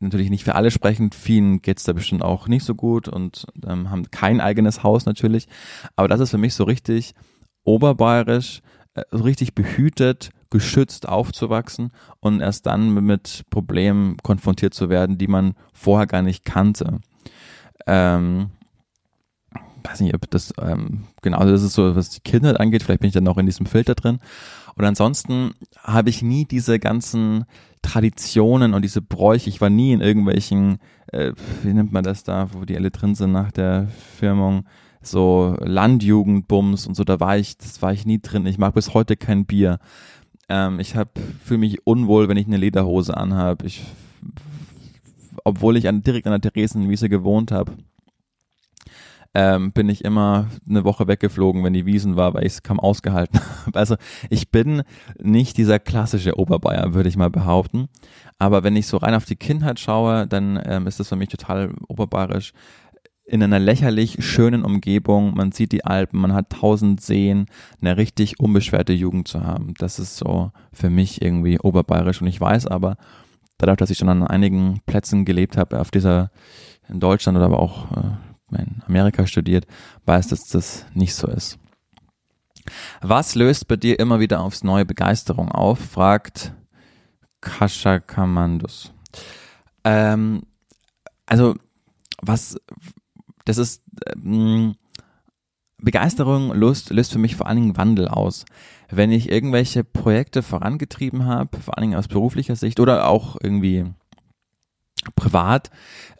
natürlich 0.00 0.30
nicht 0.30 0.44
für 0.44 0.54
alle 0.54 0.70
sprechen. 0.70 1.12
Vielen 1.12 1.62
geht's 1.62 1.84
da 1.84 1.92
bestimmt 1.92 2.22
auch 2.22 2.48
nicht 2.48 2.64
so 2.64 2.74
gut 2.74 3.08
und 3.08 3.46
ähm, 3.66 3.90
haben 3.90 4.10
kein 4.10 4.40
eigenes 4.40 4.82
Haus 4.82 5.06
natürlich. 5.06 5.46
Aber 5.96 6.08
das 6.08 6.20
ist 6.20 6.30
für 6.30 6.38
mich 6.38 6.54
so 6.54 6.64
richtig 6.64 7.14
oberbayerisch, 7.64 8.60
äh, 8.94 9.02
so 9.10 9.24
richtig 9.24 9.54
behütet, 9.54 10.30
geschützt 10.50 11.08
aufzuwachsen 11.08 11.92
und 12.18 12.40
erst 12.40 12.66
dann 12.66 12.92
mit 12.92 13.44
Problemen 13.50 14.16
konfrontiert 14.22 14.74
zu 14.74 14.90
werden, 14.90 15.18
die 15.18 15.28
man 15.28 15.54
vorher 15.72 16.06
gar 16.06 16.22
nicht 16.22 16.44
kannte. 16.44 17.00
Ähm, 17.86 18.50
weiß 19.82 20.00
nicht, 20.00 20.14
ob 20.14 20.30
das 20.30 20.52
ähm, 20.60 21.04
genau 21.22 21.44
das 21.44 21.62
ist 21.62 21.74
so, 21.74 21.94
was 21.96 22.10
die 22.10 22.20
Kindheit 22.20 22.60
angeht. 22.60 22.82
Vielleicht 22.82 23.00
bin 23.00 23.08
ich 23.08 23.14
dann 23.14 23.24
noch 23.24 23.38
in 23.38 23.46
diesem 23.46 23.66
Filter 23.66 23.94
drin. 23.94 24.18
Und 24.76 24.84
ansonsten 24.84 25.52
habe 25.82 26.10
ich 26.10 26.22
nie 26.22 26.44
diese 26.44 26.78
ganzen 26.78 27.44
Traditionen 27.82 28.74
und 28.74 28.82
diese 28.82 29.02
Bräuche. 29.02 29.48
Ich 29.48 29.60
war 29.60 29.70
nie 29.70 29.92
in 29.92 30.00
irgendwelchen, 30.00 30.78
äh, 31.12 31.32
wie 31.62 31.72
nennt 31.72 31.92
man 31.92 32.04
das 32.04 32.24
da, 32.24 32.48
wo 32.52 32.64
die 32.64 32.76
alle 32.76 32.90
drin 32.90 33.14
sind 33.14 33.32
nach 33.32 33.52
der 33.52 33.88
Firmung, 34.18 34.66
so 35.02 35.56
Landjugendbums 35.60 36.86
und 36.86 36.94
so. 36.94 37.04
Da 37.04 37.20
war 37.20 37.38
ich, 37.38 37.56
das 37.58 37.82
war 37.82 37.92
ich 37.92 38.06
nie 38.06 38.20
drin. 38.20 38.46
Ich 38.46 38.58
mag 38.58 38.74
bis 38.74 38.94
heute 38.94 39.16
kein 39.16 39.46
Bier. 39.46 39.78
Ähm, 40.48 40.80
ich 40.80 40.96
habe 40.96 41.10
fühle 41.44 41.60
mich 41.60 41.86
unwohl, 41.86 42.28
wenn 42.28 42.36
ich 42.36 42.46
eine 42.46 42.58
Lederhose 42.58 43.16
anhabe. 43.16 43.66
Ich, 43.66 43.82
obwohl 45.44 45.76
ich 45.76 45.88
an, 45.88 46.02
direkt 46.02 46.26
an 46.26 46.38
der 46.38 46.52
Theresienwiese 46.52 47.08
gewohnt 47.08 47.50
habe 47.50 47.72
ähm, 49.34 49.72
bin 49.72 49.88
ich 49.88 50.04
immer 50.04 50.48
eine 50.68 50.84
Woche 50.84 51.06
weggeflogen, 51.06 51.62
wenn 51.62 51.72
die 51.72 51.86
Wiesen 51.86 52.16
war, 52.16 52.34
weil 52.34 52.44
ich 52.44 52.54
es 52.54 52.62
kaum 52.62 52.80
ausgehalten 52.80 53.40
habe. 53.66 53.78
Also 53.78 53.96
ich 54.28 54.50
bin 54.50 54.82
nicht 55.18 55.56
dieser 55.56 55.78
klassische 55.78 56.38
Oberbayer, 56.38 56.94
würde 56.94 57.08
ich 57.08 57.16
mal 57.16 57.30
behaupten. 57.30 57.88
Aber 58.38 58.64
wenn 58.64 58.76
ich 58.76 58.86
so 58.86 58.96
rein 58.96 59.14
auf 59.14 59.26
die 59.26 59.36
Kindheit 59.36 59.78
schaue, 59.78 60.26
dann 60.26 60.60
ähm, 60.64 60.86
ist 60.86 60.98
das 60.98 61.08
für 61.08 61.16
mich 61.16 61.28
total 61.28 61.72
oberbayerisch 61.88 62.52
in 63.30 63.44
einer 63.44 63.60
lächerlich 63.60 64.16
schönen 64.24 64.64
Umgebung, 64.64 65.34
man 65.34 65.52
sieht 65.52 65.70
die 65.70 65.84
Alpen, 65.84 66.18
man 66.18 66.34
hat 66.34 66.50
tausend 66.50 67.00
Seen, 67.00 67.46
eine 67.80 67.96
richtig 67.96 68.40
unbeschwerte 68.40 68.92
Jugend 68.92 69.28
zu 69.28 69.44
haben. 69.44 69.74
Das 69.78 70.00
ist 70.00 70.16
so 70.16 70.50
für 70.72 70.90
mich 70.90 71.22
irgendwie 71.22 71.60
oberbayerisch 71.60 72.20
und 72.20 72.26
ich 72.26 72.40
weiß 72.40 72.66
aber, 72.66 72.96
dadurch, 73.56 73.76
dass 73.76 73.90
ich 73.90 73.98
schon 73.98 74.08
an 74.08 74.24
einigen 74.24 74.80
Plätzen 74.84 75.24
gelebt 75.24 75.56
habe, 75.56 75.80
auf 75.80 75.92
dieser, 75.92 76.32
in 76.88 76.98
Deutschland 76.98 77.38
oder 77.38 77.46
aber 77.46 77.60
auch 77.60 77.92
äh, 77.92 78.29
in 78.58 78.82
Amerika 78.86 79.26
studiert, 79.26 79.66
weiß, 80.06 80.28
dass 80.28 80.48
das 80.48 80.86
nicht 80.94 81.14
so 81.14 81.26
ist. 81.28 81.58
Was 83.00 83.34
löst 83.34 83.68
bei 83.68 83.76
dir 83.76 83.98
immer 83.98 84.20
wieder 84.20 84.40
aufs 84.40 84.64
neue 84.64 84.84
Begeisterung 84.84 85.50
auf? 85.50 85.78
fragt 85.78 86.52
Kascha 87.40 88.00
Kamandus. 88.00 88.92
Ähm, 89.84 90.42
also, 91.26 91.54
was, 92.20 92.56
das 93.44 93.58
ist, 93.58 93.82
ähm, 94.14 94.74
Begeisterung 95.78 96.52
löst, 96.52 96.90
löst 96.90 97.12
für 97.12 97.18
mich 97.18 97.36
vor 97.36 97.46
allen 97.46 97.56
Dingen 97.56 97.76
Wandel 97.76 98.08
aus. 98.08 98.44
Wenn 98.90 99.12
ich 99.12 99.30
irgendwelche 99.30 99.84
Projekte 99.84 100.42
vorangetrieben 100.42 101.24
habe, 101.24 101.58
vor 101.58 101.76
allen 101.76 101.88
Dingen 101.88 101.98
aus 101.98 102.08
beruflicher 102.08 102.56
Sicht 102.56 102.80
oder 102.80 103.08
auch 103.08 103.36
irgendwie 103.40 103.86
privat, 105.16 105.70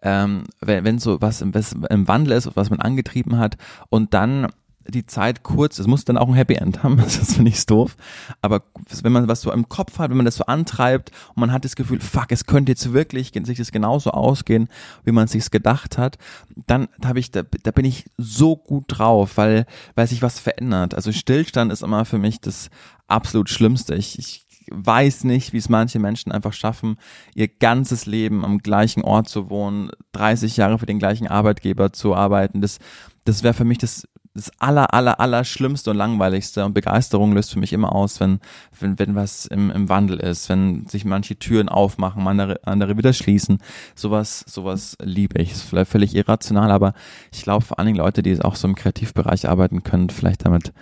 ähm, 0.03 0.45
wenn, 0.61 0.85
wenn 0.85 0.99
so 0.99 1.21
was 1.21 1.43
im, 1.43 1.55
was 1.55 1.73
im 1.73 2.09
Wandel 2.09 2.33
ist, 2.33 2.57
was 2.57 2.71
man 2.71 2.81
angetrieben 2.81 3.39
hat 3.39 3.57
und 3.89 4.15
dann 4.15 4.49
die 4.89 5.07
Zeit 5.07 5.43
kurz, 5.43 5.79
es 5.79 5.87
muss 5.87 6.05
dann 6.05 6.17
auch 6.17 6.29
ein 6.29 6.35
Happy 6.35 6.55
End 6.55 6.83
haben, 6.83 6.97
das 7.03 7.35
finde 7.35 7.51
ich 7.51 7.67
doof, 7.67 7.97
aber 8.41 8.63
wenn 9.03 9.13
man 9.13 9.29
was 9.29 9.43
so 9.43 9.53
im 9.53 9.69
Kopf 9.69 9.99
hat, 9.99 10.11
wenn 10.11 10.17
man 10.17 10.27
das 10.27 10.37
so 10.37 10.47
antreibt 10.47 11.11
und 11.29 11.39
man 11.39 11.53
hat 11.53 11.65
das 11.65 11.77
Gefühl, 11.77 12.01
fuck, 12.01 12.33
es 12.33 12.47
könnte 12.47 12.73
jetzt 12.73 12.93
wirklich 12.93 13.33
sich 13.45 13.59
das 13.59 13.73
genauso 13.73 14.11
ausgehen, 14.11 14.69
wie 15.05 15.13
man 15.13 15.25
es 15.25 15.33
sich 15.33 15.51
gedacht 15.51 15.99
hat, 15.99 16.19
dann 16.67 16.89
habe 17.05 17.19
ich, 17.19 17.31
da, 17.31 17.43
da 17.43 17.71
bin 17.71 17.85
ich 17.85 18.07
so 18.17 18.57
gut 18.57 18.85
drauf, 18.89 19.37
weil, 19.37 19.67
weil 19.95 20.07
sich 20.07 20.23
was 20.23 20.41
verändert. 20.41 20.95
Also 20.95 21.13
Stillstand 21.13 21.73
ist 21.73 21.83
immer 21.83 22.05
für 22.05 22.19
mich 22.19 22.41
das 22.41 22.71
absolut 23.07 23.51
Schlimmste. 23.51 23.95
Ich, 23.95 24.19
ich 24.19 24.47
weiß 24.71 25.25
nicht, 25.25 25.53
wie 25.53 25.59
es 25.59 25.69
manche 25.69 25.99
Menschen 25.99 26.33
einfach 26.33 26.53
schaffen, 26.53 26.97
ihr 27.35 27.49
ganzes 27.49 28.07
Leben 28.07 28.45
am 28.45 28.59
gleichen 28.59 29.03
Ort 29.03 29.29
zu 29.29 29.51
wohnen, 29.51 29.91
30 30.13 30.57
Jahre 30.57 30.79
für 30.79 30.87
den 30.87 30.99
gleichen 30.99 31.27
Arbeitgeber 31.27 31.93
zu 31.93 32.15
arbeiten. 32.15 32.61
Das, 32.61 32.79
das 33.25 33.43
wäre 33.43 33.55
für 33.55 33.65
mich 33.65 33.79
das 33.79 34.07
das 34.35 34.51
aller, 34.61 34.95
aller, 34.95 35.19
aller 35.19 35.45
Schlimmste 35.45 35.91
und 35.91 35.97
Langweiligste 35.97 36.65
und 36.65 36.73
Begeisterung 36.73 37.33
löst 37.33 37.53
für 37.53 37.59
mich 37.59 37.73
immer 37.73 37.93
aus, 37.93 38.21
wenn, 38.21 38.39
wenn, 38.79 38.99
wenn 38.99 39.15
was 39.15 39.47
im, 39.47 39.71
im 39.71 39.89
Wandel 39.89 40.21
ist, 40.21 40.49
wenn 40.49 40.87
sich 40.87 41.05
manche 41.05 41.37
Türen 41.37 41.69
aufmachen, 41.69 42.27
andere, 42.27 42.61
andere 42.65 42.97
wieder 42.97 43.13
schließen. 43.13 43.59
Sowas, 43.97 44.45
sowas 44.47 44.97
liebe 45.03 45.41
ich. 45.43 45.53
Ist 45.53 45.63
vielleicht 45.63 45.91
völlig 45.91 46.15
irrational, 46.15 46.71
aber 46.71 46.95
ich 47.33 47.43
glaube 47.43 47.65
vor 47.65 47.79
allen 47.79 47.87
Dingen 47.87 47.99
Leute, 47.99 48.23
die 48.23 48.41
auch 48.41 48.55
so 48.55 48.69
im 48.69 48.77
Kreativbereich 48.77 49.49
arbeiten 49.49 49.83
können, 49.83 50.11
vielleicht 50.11 50.47
damit, 50.47 50.73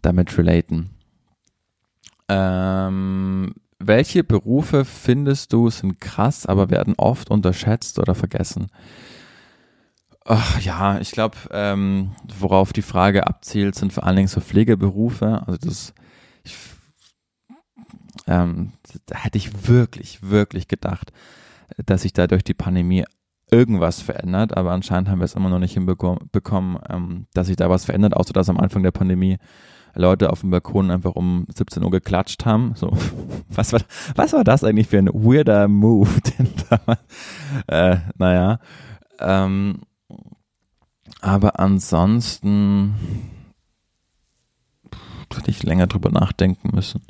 damit 0.00 0.36
relaten. 0.38 0.95
Ähm, 2.28 3.54
welche 3.78 4.24
Berufe 4.24 4.84
findest 4.84 5.52
du 5.52 5.70
sind 5.70 6.00
krass, 6.00 6.46
aber 6.46 6.70
werden 6.70 6.94
oft 6.96 7.30
unterschätzt 7.30 7.98
oder 7.98 8.14
vergessen? 8.14 8.68
Ach, 10.24 10.60
ja, 10.60 10.98
ich 10.98 11.12
glaube, 11.12 11.36
ähm, 11.52 12.12
worauf 12.38 12.72
die 12.72 12.82
Frage 12.82 13.26
abzielt, 13.26 13.76
sind 13.76 13.92
vor 13.92 14.04
allen 14.04 14.16
Dingen 14.16 14.28
so 14.28 14.40
Pflegeberufe. 14.40 15.42
Also 15.46 15.58
das, 15.58 15.94
ich, 16.42 16.56
ähm, 18.26 18.72
da 19.06 19.18
hätte 19.18 19.38
ich 19.38 19.68
wirklich, 19.68 20.28
wirklich 20.28 20.66
gedacht, 20.66 21.12
dass 21.84 22.02
sich 22.02 22.12
da 22.12 22.26
durch 22.26 22.42
die 22.42 22.54
Pandemie 22.54 23.04
irgendwas 23.50 24.00
verändert, 24.00 24.56
aber 24.56 24.72
anscheinend 24.72 25.08
haben 25.08 25.20
wir 25.20 25.24
es 25.26 25.34
immer 25.34 25.50
noch 25.50 25.60
nicht 25.60 25.74
hinbekommen, 25.74 26.78
ähm, 26.88 27.26
dass 27.32 27.46
sich 27.46 27.56
da 27.56 27.70
was 27.70 27.84
verändert, 27.84 28.14
außer 28.14 28.32
dass 28.32 28.48
am 28.48 28.58
Anfang 28.58 28.82
der 28.82 28.90
Pandemie 28.90 29.38
Leute 29.96 30.30
auf 30.30 30.40
dem 30.40 30.50
Balkon 30.50 30.90
einfach 30.90 31.14
um 31.14 31.46
17 31.54 31.82
Uhr 31.82 31.90
geklatscht 31.90 32.44
haben. 32.44 32.74
So, 32.76 32.96
was 33.48 33.72
war, 33.72 33.80
was 34.14 34.32
war 34.32 34.44
das 34.44 34.64
eigentlich 34.64 34.88
für 34.88 34.98
ein 34.98 35.08
weirder 35.08 35.68
Move? 35.68 36.08
Den 36.38 36.48
da, 36.68 36.98
äh, 37.66 37.98
naja, 38.16 38.58
ähm, 39.18 39.80
aber 41.20 41.58
ansonsten 41.58 42.94
hätte 45.34 45.50
ich 45.50 45.62
länger 45.62 45.86
drüber 45.86 46.10
nachdenken 46.10 46.74
müssen. 46.74 47.02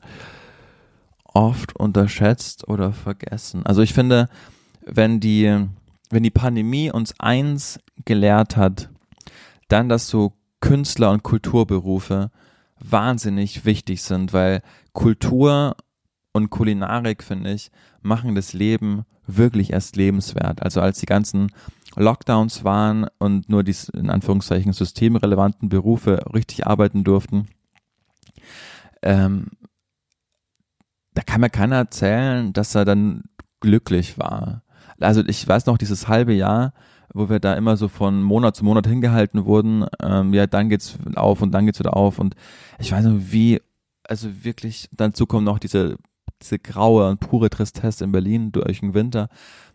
Oft 1.24 1.76
unterschätzt 1.76 2.66
oder 2.68 2.92
vergessen. 2.92 3.64
Also 3.66 3.82
ich 3.82 3.92
finde, 3.92 4.28
wenn 4.84 5.20
die, 5.20 5.66
wenn 6.10 6.22
die 6.22 6.30
Pandemie 6.30 6.90
uns 6.90 7.18
eins 7.18 7.78
gelehrt 8.04 8.56
hat, 8.56 8.88
dann, 9.68 9.88
dass 9.88 10.08
so 10.08 10.32
Künstler 10.60 11.10
und 11.10 11.22
Kulturberufe 11.22 12.30
wahnsinnig 12.78 13.64
wichtig 13.64 14.02
sind, 14.02 14.32
weil 14.32 14.62
Kultur 14.92 15.76
und 16.32 16.50
Kulinarik, 16.50 17.22
finde 17.22 17.52
ich, 17.52 17.70
machen 18.02 18.34
das 18.34 18.52
Leben 18.52 19.04
wirklich 19.26 19.72
erst 19.72 19.96
lebenswert. 19.96 20.62
Also 20.62 20.80
als 20.80 21.00
die 21.00 21.06
ganzen 21.06 21.50
Lockdowns 21.96 22.62
waren 22.62 23.06
und 23.18 23.48
nur 23.48 23.64
die 23.64 23.74
in 23.94 24.10
Anführungszeichen 24.10 24.72
systemrelevanten 24.72 25.68
Berufe 25.68 26.20
richtig 26.32 26.66
arbeiten 26.66 27.04
durften, 27.04 27.48
ähm, 29.02 29.46
da 31.14 31.22
kann 31.22 31.40
mir 31.40 31.50
keiner 31.50 31.76
erzählen, 31.76 32.52
dass 32.52 32.74
er 32.74 32.84
dann 32.84 33.24
glücklich 33.60 34.18
war. 34.18 34.62
Also 35.00 35.24
ich 35.26 35.46
weiß 35.46 35.66
noch, 35.66 35.78
dieses 35.78 36.08
halbe 36.08 36.34
Jahr, 36.34 36.72
wo 37.16 37.28
wir 37.30 37.40
da 37.40 37.54
immer 37.54 37.76
so 37.76 37.88
von 37.88 38.22
Monat 38.22 38.56
zu 38.56 38.64
Monat 38.64 38.86
hingehalten 38.86 39.44
wurden, 39.46 39.86
ähm, 40.02 40.34
ja, 40.34 40.46
dann 40.46 40.68
geht's 40.68 40.98
auf 41.14 41.40
und 41.40 41.52
dann 41.52 41.66
geht's 41.66 41.78
wieder 41.78 41.96
auf. 41.96 42.18
Und 42.18 42.34
ich 42.78 42.92
weiß 42.92 43.04
noch, 43.06 43.16
wie, 43.18 43.60
also 44.04 44.28
wirklich, 44.44 44.88
dazu 44.92 45.26
kommt 45.26 45.46
noch 45.46 45.58
diese, 45.58 45.96
diese 46.42 46.58
graue 46.58 47.08
und 47.08 47.20
pure 47.20 47.48
Tristesse 47.48 48.04
in 48.04 48.12
Berlin 48.12 48.52
durch 48.52 48.80
den 48.80 48.94
Winter, 48.94 49.28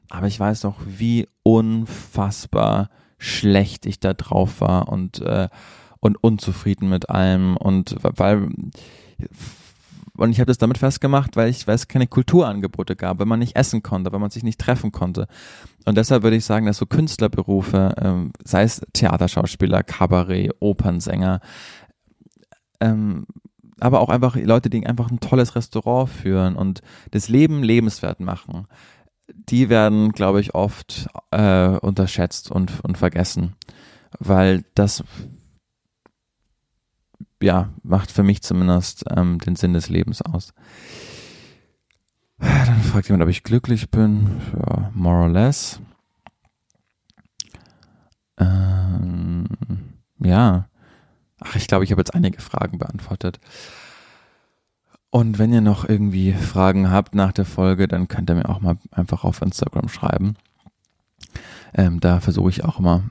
aber 0.09 0.27
ich 0.27 0.39
weiß 0.39 0.63
noch, 0.63 0.77
wie 0.85 1.27
unfassbar 1.43 2.89
schlecht 3.17 3.85
ich 3.85 3.99
da 3.99 4.13
drauf 4.13 4.61
war 4.61 4.89
und, 4.89 5.19
äh, 5.21 5.49
und 5.99 6.23
unzufrieden 6.23 6.89
mit 6.89 7.09
allem. 7.09 7.55
Und 7.57 7.95
weil 8.01 8.49
und 10.21 10.31
ich 10.31 10.39
habe 10.39 10.47
das 10.47 10.57
damit 10.57 10.77
festgemacht, 10.77 11.35
weil 11.35 11.49
ich 11.49 11.67
weil 11.67 11.75
es 11.75 11.87
keine 11.87 12.07
Kulturangebote 12.07 12.95
gab, 12.95 13.19
weil 13.19 13.25
man 13.25 13.39
nicht 13.39 13.55
essen 13.55 13.83
konnte, 13.83 14.11
weil 14.11 14.19
man 14.19 14.31
sich 14.31 14.43
nicht 14.43 14.59
treffen 14.59 14.91
konnte. 14.91 15.27
Und 15.85 15.97
deshalb 15.97 16.23
würde 16.23 16.37
ich 16.37 16.45
sagen, 16.45 16.65
dass 16.65 16.77
so 16.77 16.85
Künstlerberufe, 16.85 17.95
ähm, 17.97 18.31
sei 18.43 18.63
es 18.63 18.81
Theaterschauspieler, 18.93 19.83
Kabarett, 19.83 20.51
Opernsänger, 20.59 21.41
ähm, 22.79 23.25
aber 23.79 23.99
auch 23.99 24.09
einfach 24.09 24.35
Leute, 24.35 24.69
die 24.69 24.85
einfach 24.85 25.09
ein 25.09 25.19
tolles 25.19 25.55
Restaurant 25.55 26.09
führen 26.09 26.55
und 26.55 26.81
das 27.09 27.29
Leben 27.29 27.63
lebenswert 27.63 28.19
machen 28.19 28.67
die 29.33 29.69
werden, 29.69 30.11
glaube 30.11 30.41
ich, 30.41 30.55
oft 30.55 31.07
äh, 31.31 31.77
unterschätzt 31.77 32.51
und, 32.51 32.83
und 32.83 32.97
vergessen, 32.97 33.55
weil 34.19 34.63
das 34.75 35.03
ja 37.43 37.69
macht 37.83 38.11
für 38.11 38.23
mich 38.23 38.41
zumindest 38.41 39.05
ähm, 39.15 39.39
den 39.39 39.55
Sinn 39.55 39.73
des 39.73 39.89
Lebens 39.89 40.21
aus. 40.21 40.53
Dann 42.39 42.81
fragt 42.81 43.07
jemand, 43.07 43.23
ob 43.23 43.29
ich 43.29 43.43
glücklich 43.43 43.91
bin. 43.91 44.41
Ja, 44.57 44.91
more 44.93 45.23
or 45.23 45.29
less. 45.29 45.79
Ähm, 48.37 49.45
ja. 50.19 50.67
Ach, 51.39 51.55
ich 51.55 51.67
glaube, 51.67 51.83
ich 51.83 51.91
habe 51.91 52.01
jetzt 52.01 52.15
einige 52.15 52.41
Fragen 52.41 52.79
beantwortet. 52.79 53.39
Und 55.11 55.37
wenn 55.39 55.53
ihr 55.53 55.61
noch 55.61 55.87
irgendwie 55.87 56.33
Fragen 56.33 56.89
habt 56.89 57.15
nach 57.15 57.33
der 57.33 57.45
Folge, 57.45 57.87
dann 57.87 58.07
könnt 58.07 58.29
ihr 58.29 58.35
mir 58.35 58.49
auch 58.49 58.61
mal 58.61 58.77
einfach 58.91 59.23
auf 59.23 59.41
Instagram 59.41 59.89
schreiben. 59.89 60.35
Ähm, 61.73 61.99
da 61.99 62.19
versuche 62.21 62.49
ich 62.49 62.63
auch 62.63 62.79
immer 62.79 63.03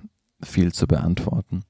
viel 0.42 0.72
zu 0.72 0.86
beantworten. 0.86 1.64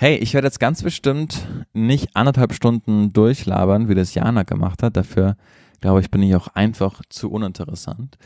Hey, 0.00 0.14
ich 0.14 0.32
werde 0.32 0.46
jetzt 0.46 0.60
ganz 0.60 0.84
bestimmt 0.84 1.44
nicht 1.72 2.14
anderthalb 2.14 2.52
Stunden 2.52 3.12
durchlabern, 3.12 3.88
wie 3.88 3.96
das 3.96 4.14
Jana 4.14 4.44
gemacht 4.44 4.84
hat. 4.84 4.96
Dafür, 4.96 5.36
glaube 5.80 6.00
ich, 6.00 6.08
bin 6.08 6.22
ich 6.22 6.36
auch 6.36 6.46
einfach 6.54 7.02
zu 7.08 7.32
uninteressant. 7.32 8.16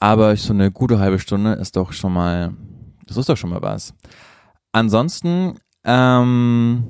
Aber 0.00 0.34
so 0.34 0.52
eine 0.52 0.72
gute 0.72 0.98
halbe 0.98 1.20
Stunde 1.20 1.52
ist 1.52 1.76
doch 1.76 1.92
schon 1.92 2.12
mal, 2.12 2.54
das 3.06 3.16
ist 3.16 3.28
doch 3.28 3.36
schon 3.36 3.50
mal 3.50 3.62
was. 3.62 3.94
Ansonsten 4.72 5.60
ähm, 5.84 6.88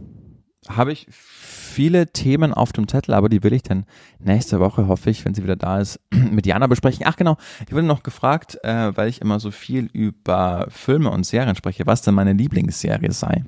habe 0.67 0.93
ich 0.93 1.07
viele 1.11 2.11
Themen 2.11 2.55
auf 2.55 2.73
dem 2.73 2.89
Zettel, 2.89 3.13
aber 3.13 3.29
die 3.29 3.43
will 3.43 3.53
ich 3.53 3.65
dann 3.65 3.85
nächste 4.19 4.61
Woche, 4.61 4.89
hoffe 4.89 5.11
ich, 5.11 5.27
wenn 5.27 5.35
sie 5.35 5.43
wieder 5.43 5.57
da 5.57 5.79
ist, 5.79 6.01
mit 6.11 6.47
Jana 6.47 6.69
besprechen. 6.69 7.05
Ach 7.07 7.17
genau, 7.17 7.37
ich 7.67 7.73
wurde 7.75 7.87
noch 7.87 8.03
gefragt, 8.03 8.57
äh, 8.65 8.97
weil 8.97 9.11
ich 9.11 9.21
immer 9.21 9.41
so 9.41 9.51
viel 9.51 9.91
über 9.93 10.69
Filme 10.71 11.11
und 11.11 11.27
Serien 11.27 11.55
spreche, 11.55 11.85
was 11.85 12.01
denn 12.01 12.15
meine 12.15 12.33
Lieblingsserie 12.33 13.13
sei. 13.13 13.45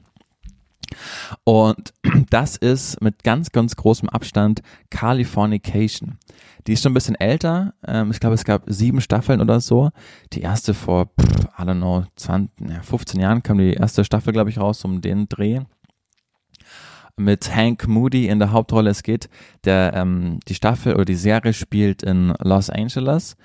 Und 1.45 1.93
das 2.31 2.57
ist 2.57 3.01
mit 3.01 3.23
ganz, 3.25 3.53
ganz 3.53 3.77
großem 3.77 4.09
Abstand 4.09 4.63
Californication. 4.91 6.19
Die 6.67 6.75
ist 6.75 6.83
schon 6.83 6.93
ein 6.93 6.95
bisschen 6.95 7.15
älter. 7.15 7.75
Ähm, 7.87 8.11
ich 8.11 8.21
glaube, 8.21 8.35
es 8.35 8.45
gab 8.45 8.65
sieben 8.67 9.01
Staffeln 9.01 9.41
oder 9.41 9.61
so. 9.61 9.91
Die 10.33 10.43
erste 10.43 10.75
vor, 10.75 11.11
I 11.59 11.63
don't 11.63 11.79
know, 11.79 12.05
20, 12.17 12.83
15 12.83 13.21
Jahren 13.21 13.43
kam 13.43 13.59
die 13.59 13.75
erste 13.75 14.05
Staffel, 14.05 14.33
glaube 14.33 14.51
ich, 14.51 14.59
raus 14.59 14.85
um 14.85 15.01
den 15.01 15.29
Dreh 15.29 15.61
mit 17.17 17.55
Hank 17.55 17.87
Moody 17.87 18.29
in 18.29 18.39
der 18.39 18.53
Hauptrolle. 18.53 18.91
Es 18.91 19.03
geht, 19.03 19.29
der, 19.65 19.93
ähm, 19.95 20.41
die 20.49 20.55
Staffel 20.55 20.95
oder 20.95 21.05
die 21.05 21.15
Serie 21.15 21.53
spielt 21.53 22.03
in 22.03 22.33
Los 22.41 22.71
Angeles. 22.71 23.37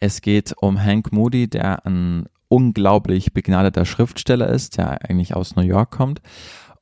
Es 0.00 0.20
geht 0.20 0.54
um 0.60 0.82
Hank 0.82 1.12
Moody, 1.12 1.48
der 1.48 1.84
ein 1.84 2.26
unglaublich 2.48 3.32
begnadeter 3.32 3.84
Schriftsteller 3.84 4.48
ist, 4.48 4.78
der 4.78 5.04
eigentlich 5.08 5.34
aus 5.34 5.56
New 5.56 5.62
York 5.62 5.90
kommt 5.90 6.20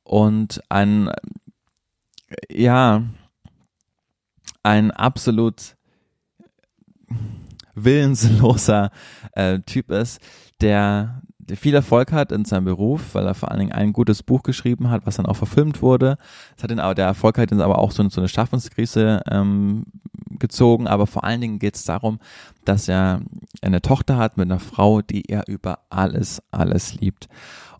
und 0.03 0.61
ein, 0.69 1.09
ja, 2.49 3.03
ein 4.63 4.91
absolut 4.91 5.75
willensloser 7.75 8.91
äh, 9.33 9.59
Typ 9.59 9.91
ist, 9.91 10.19
der 10.61 11.21
viel 11.55 11.75
Erfolg 11.75 12.11
hat 12.11 12.31
in 12.31 12.45
seinem 12.45 12.65
Beruf, 12.65 13.15
weil 13.15 13.25
er 13.25 13.33
vor 13.33 13.51
allen 13.51 13.59
Dingen 13.59 13.71
ein 13.73 13.93
gutes 13.93 14.23
Buch 14.23 14.43
geschrieben 14.43 14.89
hat, 14.89 15.05
was 15.05 15.17
dann 15.17 15.25
auch 15.25 15.35
verfilmt 15.35 15.81
wurde. 15.81 16.17
Das 16.55 16.63
hat 16.63 16.71
ihn 16.71 16.79
aber, 16.79 16.95
der 16.95 17.05
Erfolg 17.05 17.37
hat 17.37 17.51
ihn 17.51 17.61
aber 17.61 17.79
auch 17.79 17.91
so, 17.91 18.07
so 18.09 18.21
eine 18.21 18.29
Schaffenskrise 18.29 19.21
ähm, 19.29 19.85
gezogen, 20.39 20.87
aber 20.87 21.07
vor 21.07 21.23
allen 21.23 21.41
Dingen 21.41 21.59
geht 21.59 21.75
es 21.75 21.83
darum, 21.83 22.19
dass 22.65 22.87
er 22.87 23.21
eine 23.61 23.81
Tochter 23.81 24.17
hat 24.17 24.37
mit 24.37 24.49
einer 24.49 24.59
Frau, 24.59 25.01
die 25.01 25.29
er 25.29 25.47
über 25.47 25.79
alles, 25.89 26.41
alles 26.51 26.95
liebt. 26.95 27.27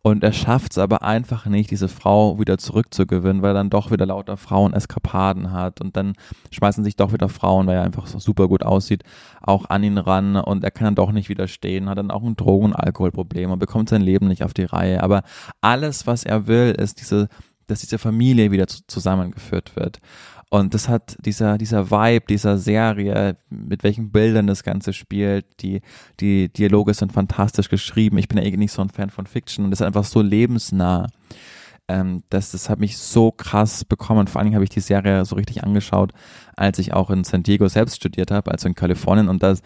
Und 0.05 0.21
er 0.21 0.33
schafft 0.33 0.73
es 0.73 0.77
aber 0.77 1.01
einfach 1.03 1.45
nicht, 1.45 1.71
diese 1.71 1.87
Frau 1.87 2.37
wieder 2.37 2.57
zurückzugewinnen, 2.57 3.41
weil 3.41 3.51
er 3.51 3.53
dann 3.53 3.69
doch 3.69 3.89
wieder 3.89 4.05
lauter 4.05 4.35
Frauen 4.35 4.73
Eskapaden 4.73 5.53
hat 5.53 5.79
und 5.79 5.95
dann 5.95 6.15
schmeißen 6.51 6.83
sich 6.83 6.97
doch 6.97 7.13
wieder 7.13 7.29
Frauen, 7.29 7.67
weil 7.67 7.77
er 7.77 7.83
einfach 7.83 8.07
so 8.07 8.19
super 8.19 8.49
gut 8.49 8.63
aussieht, 8.63 9.03
auch 9.41 9.69
an 9.69 9.81
ihn 9.81 9.97
ran 9.97 10.35
und 10.35 10.65
er 10.65 10.71
kann 10.71 10.83
dann 10.87 10.95
doch 10.95 11.13
nicht 11.13 11.29
widerstehen, 11.29 11.87
hat 11.87 11.97
dann 11.97 12.11
auch 12.11 12.21
ein 12.21 12.35
Drogen- 12.35 12.65
und 12.65 12.73
Alkoholproblem 12.73 13.51
und 13.51 13.59
bekommt 13.59 13.87
sein 13.87 14.01
Leben 14.01 14.27
nicht 14.27 14.43
auf 14.43 14.53
die 14.53 14.65
Reihe. 14.65 15.01
Aber 15.01 15.23
alles, 15.61 16.05
was 16.05 16.25
er 16.25 16.47
will, 16.47 16.75
ist 16.77 16.99
diese, 16.99 17.29
dass 17.67 17.79
diese 17.79 17.97
Familie 17.97 18.51
wieder 18.51 18.67
zusammengeführt 18.67 19.77
wird. 19.77 19.99
Und 20.53 20.75
das 20.75 20.87
hat 20.87 21.17
dieser, 21.25 21.57
dieser 21.57 21.89
Vibe 21.89 22.27
dieser 22.29 22.59
Serie, 22.59 23.37
mit 23.49 23.81
welchen 23.81 24.11
Bildern 24.11 24.45
das 24.45 24.61
Ganze 24.61 24.93
spielt, 24.93 25.47
die, 25.63 25.81
die 26.19 26.47
Dialoge 26.53 26.93
sind 26.93 27.11
fantastisch 27.11 27.69
geschrieben. 27.69 28.19
Ich 28.19 28.27
bin 28.27 28.37
ja 28.37 28.43
eh 28.43 28.55
nicht 28.55 28.71
so 28.71 28.83
ein 28.83 28.91
Fan 28.91 29.09
von 29.09 29.25
Fiction 29.25 29.65
und 29.65 29.71
das 29.71 29.79
ist 29.79 29.87
einfach 29.87 30.03
so 30.03 30.21
lebensnah. 30.21 31.07
Ähm, 31.87 32.21
das, 32.29 32.51
das 32.51 32.69
hat 32.69 32.79
mich 32.79 32.99
so 32.99 33.31
krass 33.31 33.83
bekommen. 33.83 34.27
Vor 34.27 34.37
allen 34.37 34.45
Dingen 34.45 34.55
habe 34.55 34.63
ich 34.63 34.69
die 34.69 34.79
Serie 34.79 35.25
so 35.25 35.37
richtig 35.37 35.63
angeschaut, 35.63 36.11
als 36.55 36.77
ich 36.77 36.93
auch 36.93 37.09
in 37.09 37.23
San 37.23 37.41
Diego 37.41 37.67
selbst 37.67 37.95
studiert 37.95 38.29
habe, 38.29 38.51
also 38.51 38.67
in 38.67 38.75
Kalifornien. 38.75 39.29
Und 39.29 39.41
das, 39.41 39.63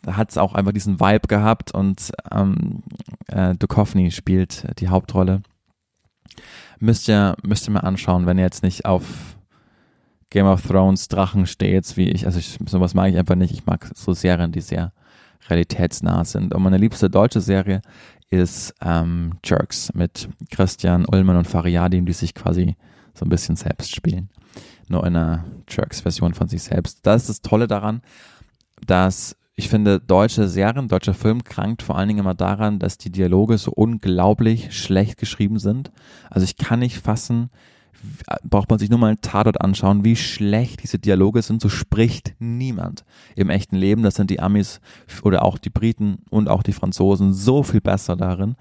da 0.00 0.16
hat 0.16 0.30
es 0.30 0.38
auch 0.38 0.54
einfach 0.54 0.72
diesen 0.72 1.00
Vibe 1.00 1.28
gehabt 1.28 1.74
und 1.74 2.12
ähm, 2.32 2.82
äh, 3.26 3.54
Duchovny 3.56 4.10
spielt 4.10 4.80
die 4.80 4.88
Hauptrolle. 4.88 5.42
Müsst 6.78 7.10
ihr, 7.10 7.36
müsst 7.42 7.68
ihr 7.68 7.72
mal 7.72 7.80
anschauen, 7.80 8.24
wenn 8.24 8.38
ihr 8.38 8.44
jetzt 8.44 8.62
nicht 8.62 8.86
auf 8.86 9.36
Game 10.30 10.46
of 10.46 10.62
Thrones 10.66 11.08
Drachen 11.08 11.46
steht, 11.46 11.96
wie 11.96 12.08
ich, 12.08 12.26
also 12.26 12.38
ich, 12.38 12.58
sowas 12.66 12.94
mag 12.94 13.10
ich 13.10 13.18
einfach 13.18 13.34
nicht. 13.34 13.52
Ich 13.52 13.66
mag 13.66 13.90
so 13.94 14.12
Serien, 14.12 14.52
die 14.52 14.60
sehr 14.60 14.92
realitätsnah 15.48 16.24
sind. 16.24 16.54
Und 16.54 16.62
meine 16.62 16.78
liebste 16.78 17.10
deutsche 17.10 17.40
Serie 17.40 17.82
ist 18.30 18.74
ähm, 18.80 19.34
Jerks 19.44 19.92
mit 19.92 20.28
Christian 20.50 21.04
Ullmann 21.04 21.36
und 21.36 21.48
Fariadim, 21.48 22.06
die 22.06 22.12
sich 22.12 22.34
quasi 22.34 22.76
so 23.14 23.26
ein 23.26 23.28
bisschen 23.28 23.56
selbst 23.56 23.94
spielen. 23.94 24.30
Nur 24.88 25.04
in 25.06 25.16
einer 25.16 25.44
Jerks-Version 25.68 26.34
von 26.34 26.48
sich 26.48 26.62
selbst. 26.62 27.00
Das 27.02 27.22
ist 27.22 27.28
das 27.28 27.42
Tolle 27.42 27.66
daran, 27.66 28.02
dass 28.86 29.36
ich 29.56 29.68
finde, 29.68 30.00
deutsche 30.00 30.48
Serien, 30.48 30.88
deutscher 30.88 31.12
Film 31.12 31.44
krankt 31.44 31.82
vor 31.82 31.98
allen 31.98 32.08
Dingen 32.08 32.20
immer 32.20 32.34
daran, 32.34 32.78
dass 32.78 32.96
die 32.96 33.10
Dialoge 33.10 33.58
so 33.58 33.72
unglaublich 33.72 34.74
schlecht 34.74 35.18
geschrieben 35.18 35.58
sind. 35.58 35.92
Also 36.30 36.44
ich 36.44 36.56
kann 36.56 36.78
nicht 36.78 36.98
fassen, 36.98 37.50
braucht 38.42 38.70
man 38.70 38.78
sich 38.78 38.90
nur 38.90 38.98
mal 38.98 39.08
einen 39.08 39.20
Tatort 39.20 39.60
anschauen, 39.60 40.04
wie 40.04 40.16
schlecht 40.16 40.82
diese 40.82 40.98
Dialoge 40.98 41.42
sind. 41.42 41.60
So 41.60 41.68
spricht 41.68 42.34
niemand 42.38 43.04
im 43.36 43.50
echten 43.50 43.76
Leben. 43.76 44.02
Das 44.02 44.14
sind 44.14 44.30
die 44.30 44.40
Amis 44.40 44.80
oder 45.22 45.44
auch 45.44 45.58
die 45.58 45.70
Briten 45.70 46.18
und 46.30 46.48
auch 46.48 46.62
die 46.62 46.72
Franzosen 46.72 47.32
so 47.32 47.62
viel 47.62 47.80
besser 47.80 48.16
darin. 48.16 48.56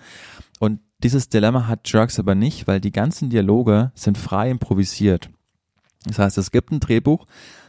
Und 0.59 0.81
dieses 1.01 1.29
Dilemma 1.29 1.67
hat 1.67 1.89
Jerks 1.89 2.19
aber 2.19 2.35
nicht, 2.35 2.67
weil 2.67 2.81
die 2.81 2.91
ganzen 2.91 3.29
Dialoge 3.29 3.91
sind 3.95 4.17
frei 4.17 4.49
improvisiert. 4.49 5.29
Das 6.05 6.19
heißt, 6.19 6.37
es 6.37 6.51
gibt 6.51 6.71
ein 6.71 6.79
Drehbuch, 6.79 7.25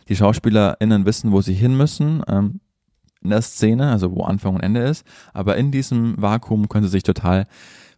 die 0.09 0.17
SchauspielerInnen 0.17 1.05
wissen, 1.05 1.31
wo 1.31 1.41
sie 1.41 1.55
hin 1.55 1.77
müssen. 1.77 2.23
Ähm, 2.27 2.61
in 3.23 3.31
der 3.31 3.43
Szene, 3.43 3.91
also 3.91 4.15
wo 4.15 4.23
Anfang 4.23 4.55
und 4.55 4.63
Ende 4.63 4.81
ist, 4.81 5.05
aber 5.35 5.57
in 5.57 5.71
diesem 5.71 6.21
Vakuum 6.21 6.69
können 6.69 6.85
sie 6.85 6.91
sich 6.91 7.03
total 7.03 7.47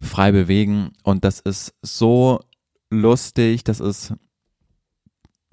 frei 0.01 0.33
bewegen 0.33 0.91
und 1.03 1.23
das 1.23 1.39
ist 1.39 1.73
so 1.81 2.41
lustig, 2.93 3.63
das 3.63 3.79
ist 3.79 4.13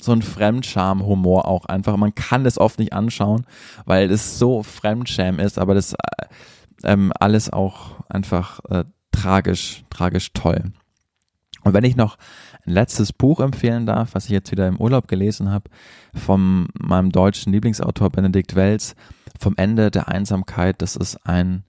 so 0.01 0.13
ein 0.13 0.23
Fremdscham-Humor 0.23 1.47
auch 1.47 1.67
einfach. 1.67 1.97
Man 1.97 2.15
kann 2.15 2.45
das 2.45 2.59
oft 2.59 2.79
nicht 2.79 2.93
anschauen, 2.93 3.45
weil 3.85 4.11
es 4.11 4.39
so 4.39 4.63
Fremdscham 4.63 5.39
ist, 5.39 5.59
aber 5.59 5.75
das 5.75 5.93
äh, 5.93 5.97
ähm, 6.85 7.13
alles 7.19 7.51
auch 7.51 8.01
einfach 8.09 8.61
äh, 8.71 8.85
tragisch, 9.13 9.85
tragisch 9.91 10.33
toll. 10.33 10.73
Und 11.63 11.75
wenn 11.75 11.85
ich 11.85 11.97
noch 11.97 12.17
ein 12.65 12.73
letztes 12.73 13.13
Buch 13.13 13.41
empfehlen 13.41 13.85
darf, 13.85 14.15
was 14.15 14.25
ich 14.25 14.31
jetzt 14.31 14.51
wieder 14.51 14.67
im 14.67 14.81
Urlaub 14.81 15.09
gelesen 15.09 15.51
habe, 15.51 15.69
von 16.15 16.69
meinem 16.79 17.13
deutschen 17.13 17.53
Lieblingsautor 17.53 18.11
Benedikt 18.11 18.55
Welz, 18.55 18.95
vom 19.39 19.55
Ende 19.57 19.91
der 19.91 20.09
Einsamkeit, 20.09 20.81
das 20.81 20.97
ist 20.97 21.27
ein 21.27 21.65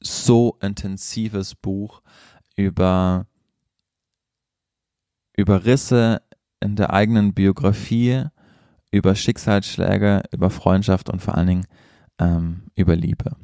so 0.00 0.56
intensives 0.60 1.54
Buch 1.54 2.02
über 2.56 3.26
über 5.36 5.64
Risse 5.64 6.22
in 6.60 6.76
der 6.76 6.92
eigenen 6.92 7.34
Biografie, 7.34 8.24
über 8.90 9.14
Schicksalsschläge, 9.14 10.22
über 10.32 10.50
Freundschaft 10.50 11.10
und 11.10 11.20
vor 11.20 11.36
allen 11.36 11.46
Dingen 11.46 11.66
ähm, 12.18 12.62
über 12.74 12.96
Liebe. 12.96 13.36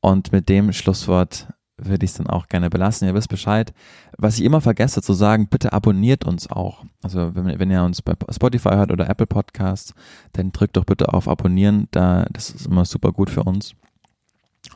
Und 0.00 0.32
mit 0.32 0.48
dem 0.48 0.72
Schlusswort 0.72 1.48
würde 1.76 2.04
ich 2.04 2.12
es 2.12 2.16
dann 2.16 2.26
auch 2.26 2.48
gerne 2.48 2.70
belassen. 2.70 3.08
Ihr 3.08 3.14
wisst 3.14 3.28
Bescheid. 3.28 3.72
Was 4.18 4.38
ich 4.38 4.44
immer 4.44 4.60
vergesse 4.60 5.02
zu 5.02 5.12
sagen, 5.12 5.48
bitte 5.48 5.72
abonniert 5.72 6.24
uns 6.24 6.50
auch. 6.50 6.84
Also 7.02 7.34
wenn, 7.34 7.58
wenn 7.58 7.70
ihr 7.70 7.82
uns 7.82 8.02
bei 8.02 8.14
Spotify 8.30 8.70
hört 8.70 8.92
oder 8.92 9.08
Apple 9.08 9.26
Podcasts, 9.26 9.94
dann 10.32 10.52
drückt 10.52 10.76
doch 10.76 10.84
bitte 10.84 11.12
auf 11.12 11.28
Abonnieren. 11.28 11.88
Da, 11.90 12.26
das 12.32 12.50
ist 12.50 12.66
immer 12.66 12.84
super 12.84 13.12
gut 13.12 13.30
für 13.30 13.42
uns. 13.42 13.74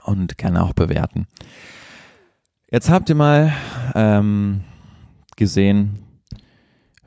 Und 0.04 0.36
gerne 0.36 0.62
auch 0.62 0.72
bewerten. 0.72 1.26
Jetzt 2.70 2.90
habt 2.90 3.08
ihr 3.08 3.14
mal 3.14 3.52
ähm, 3.94 4.62
gesehen, 5.36 6.05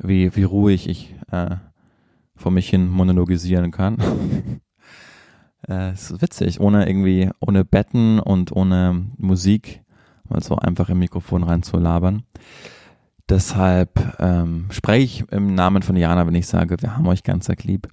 wie, 0.02 0.36
wie 0.36 0.44
ruhig 0.44 0.90
ich 0.90 1.16
äh, 1.32 1.58
vor 2.36 2.52
mich 2.52 2.70
hin 2.70 2.90
monologisieren 2.90 3.72
kann. 3.72 3.98
äh, 5.68 5.90
es 5.92 6.12
ist 6.12 6.22
witzig, 6.22 6.60
ohne 6.60 6.88
irgendwie, 6.88 7.30
ohne 7.40 7.66
Betten 7.66 8.20
und 8.20 8.52
ohne 8.52 9.06
Musik, 9.18 9.84
mal 10.28 10.42
so 10.42 10.56
einfach 10.56 10.90
im 10.90 11.00
Mikrofon 11.00 11.44
reinzulabern. 11.44 12.24
Deshalb 13.30 14.18
ähm, 14.20 14.66
spreche 14.72 15.04
ich 15.04 15.32
im 15.32 15.54
Namen 15.54 15.84
von 15.84 15.96
Jana, 15.96 16.26
wenn 16.26 16.36
ich 16.36 16.48
sage, 16.48 16.82
wir 16.82 16.98
haben 16.98 17.08
euch 17.08 17.24
ganz 17.24 17.48
lieb. 17.64 17.88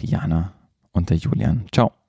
Die 0.00 0.06
Jana 0.06 0.52
und 0.90 1.10
der 1.10 1.16
Julian. 1.16 1.66
Ciao. 1.72 2.03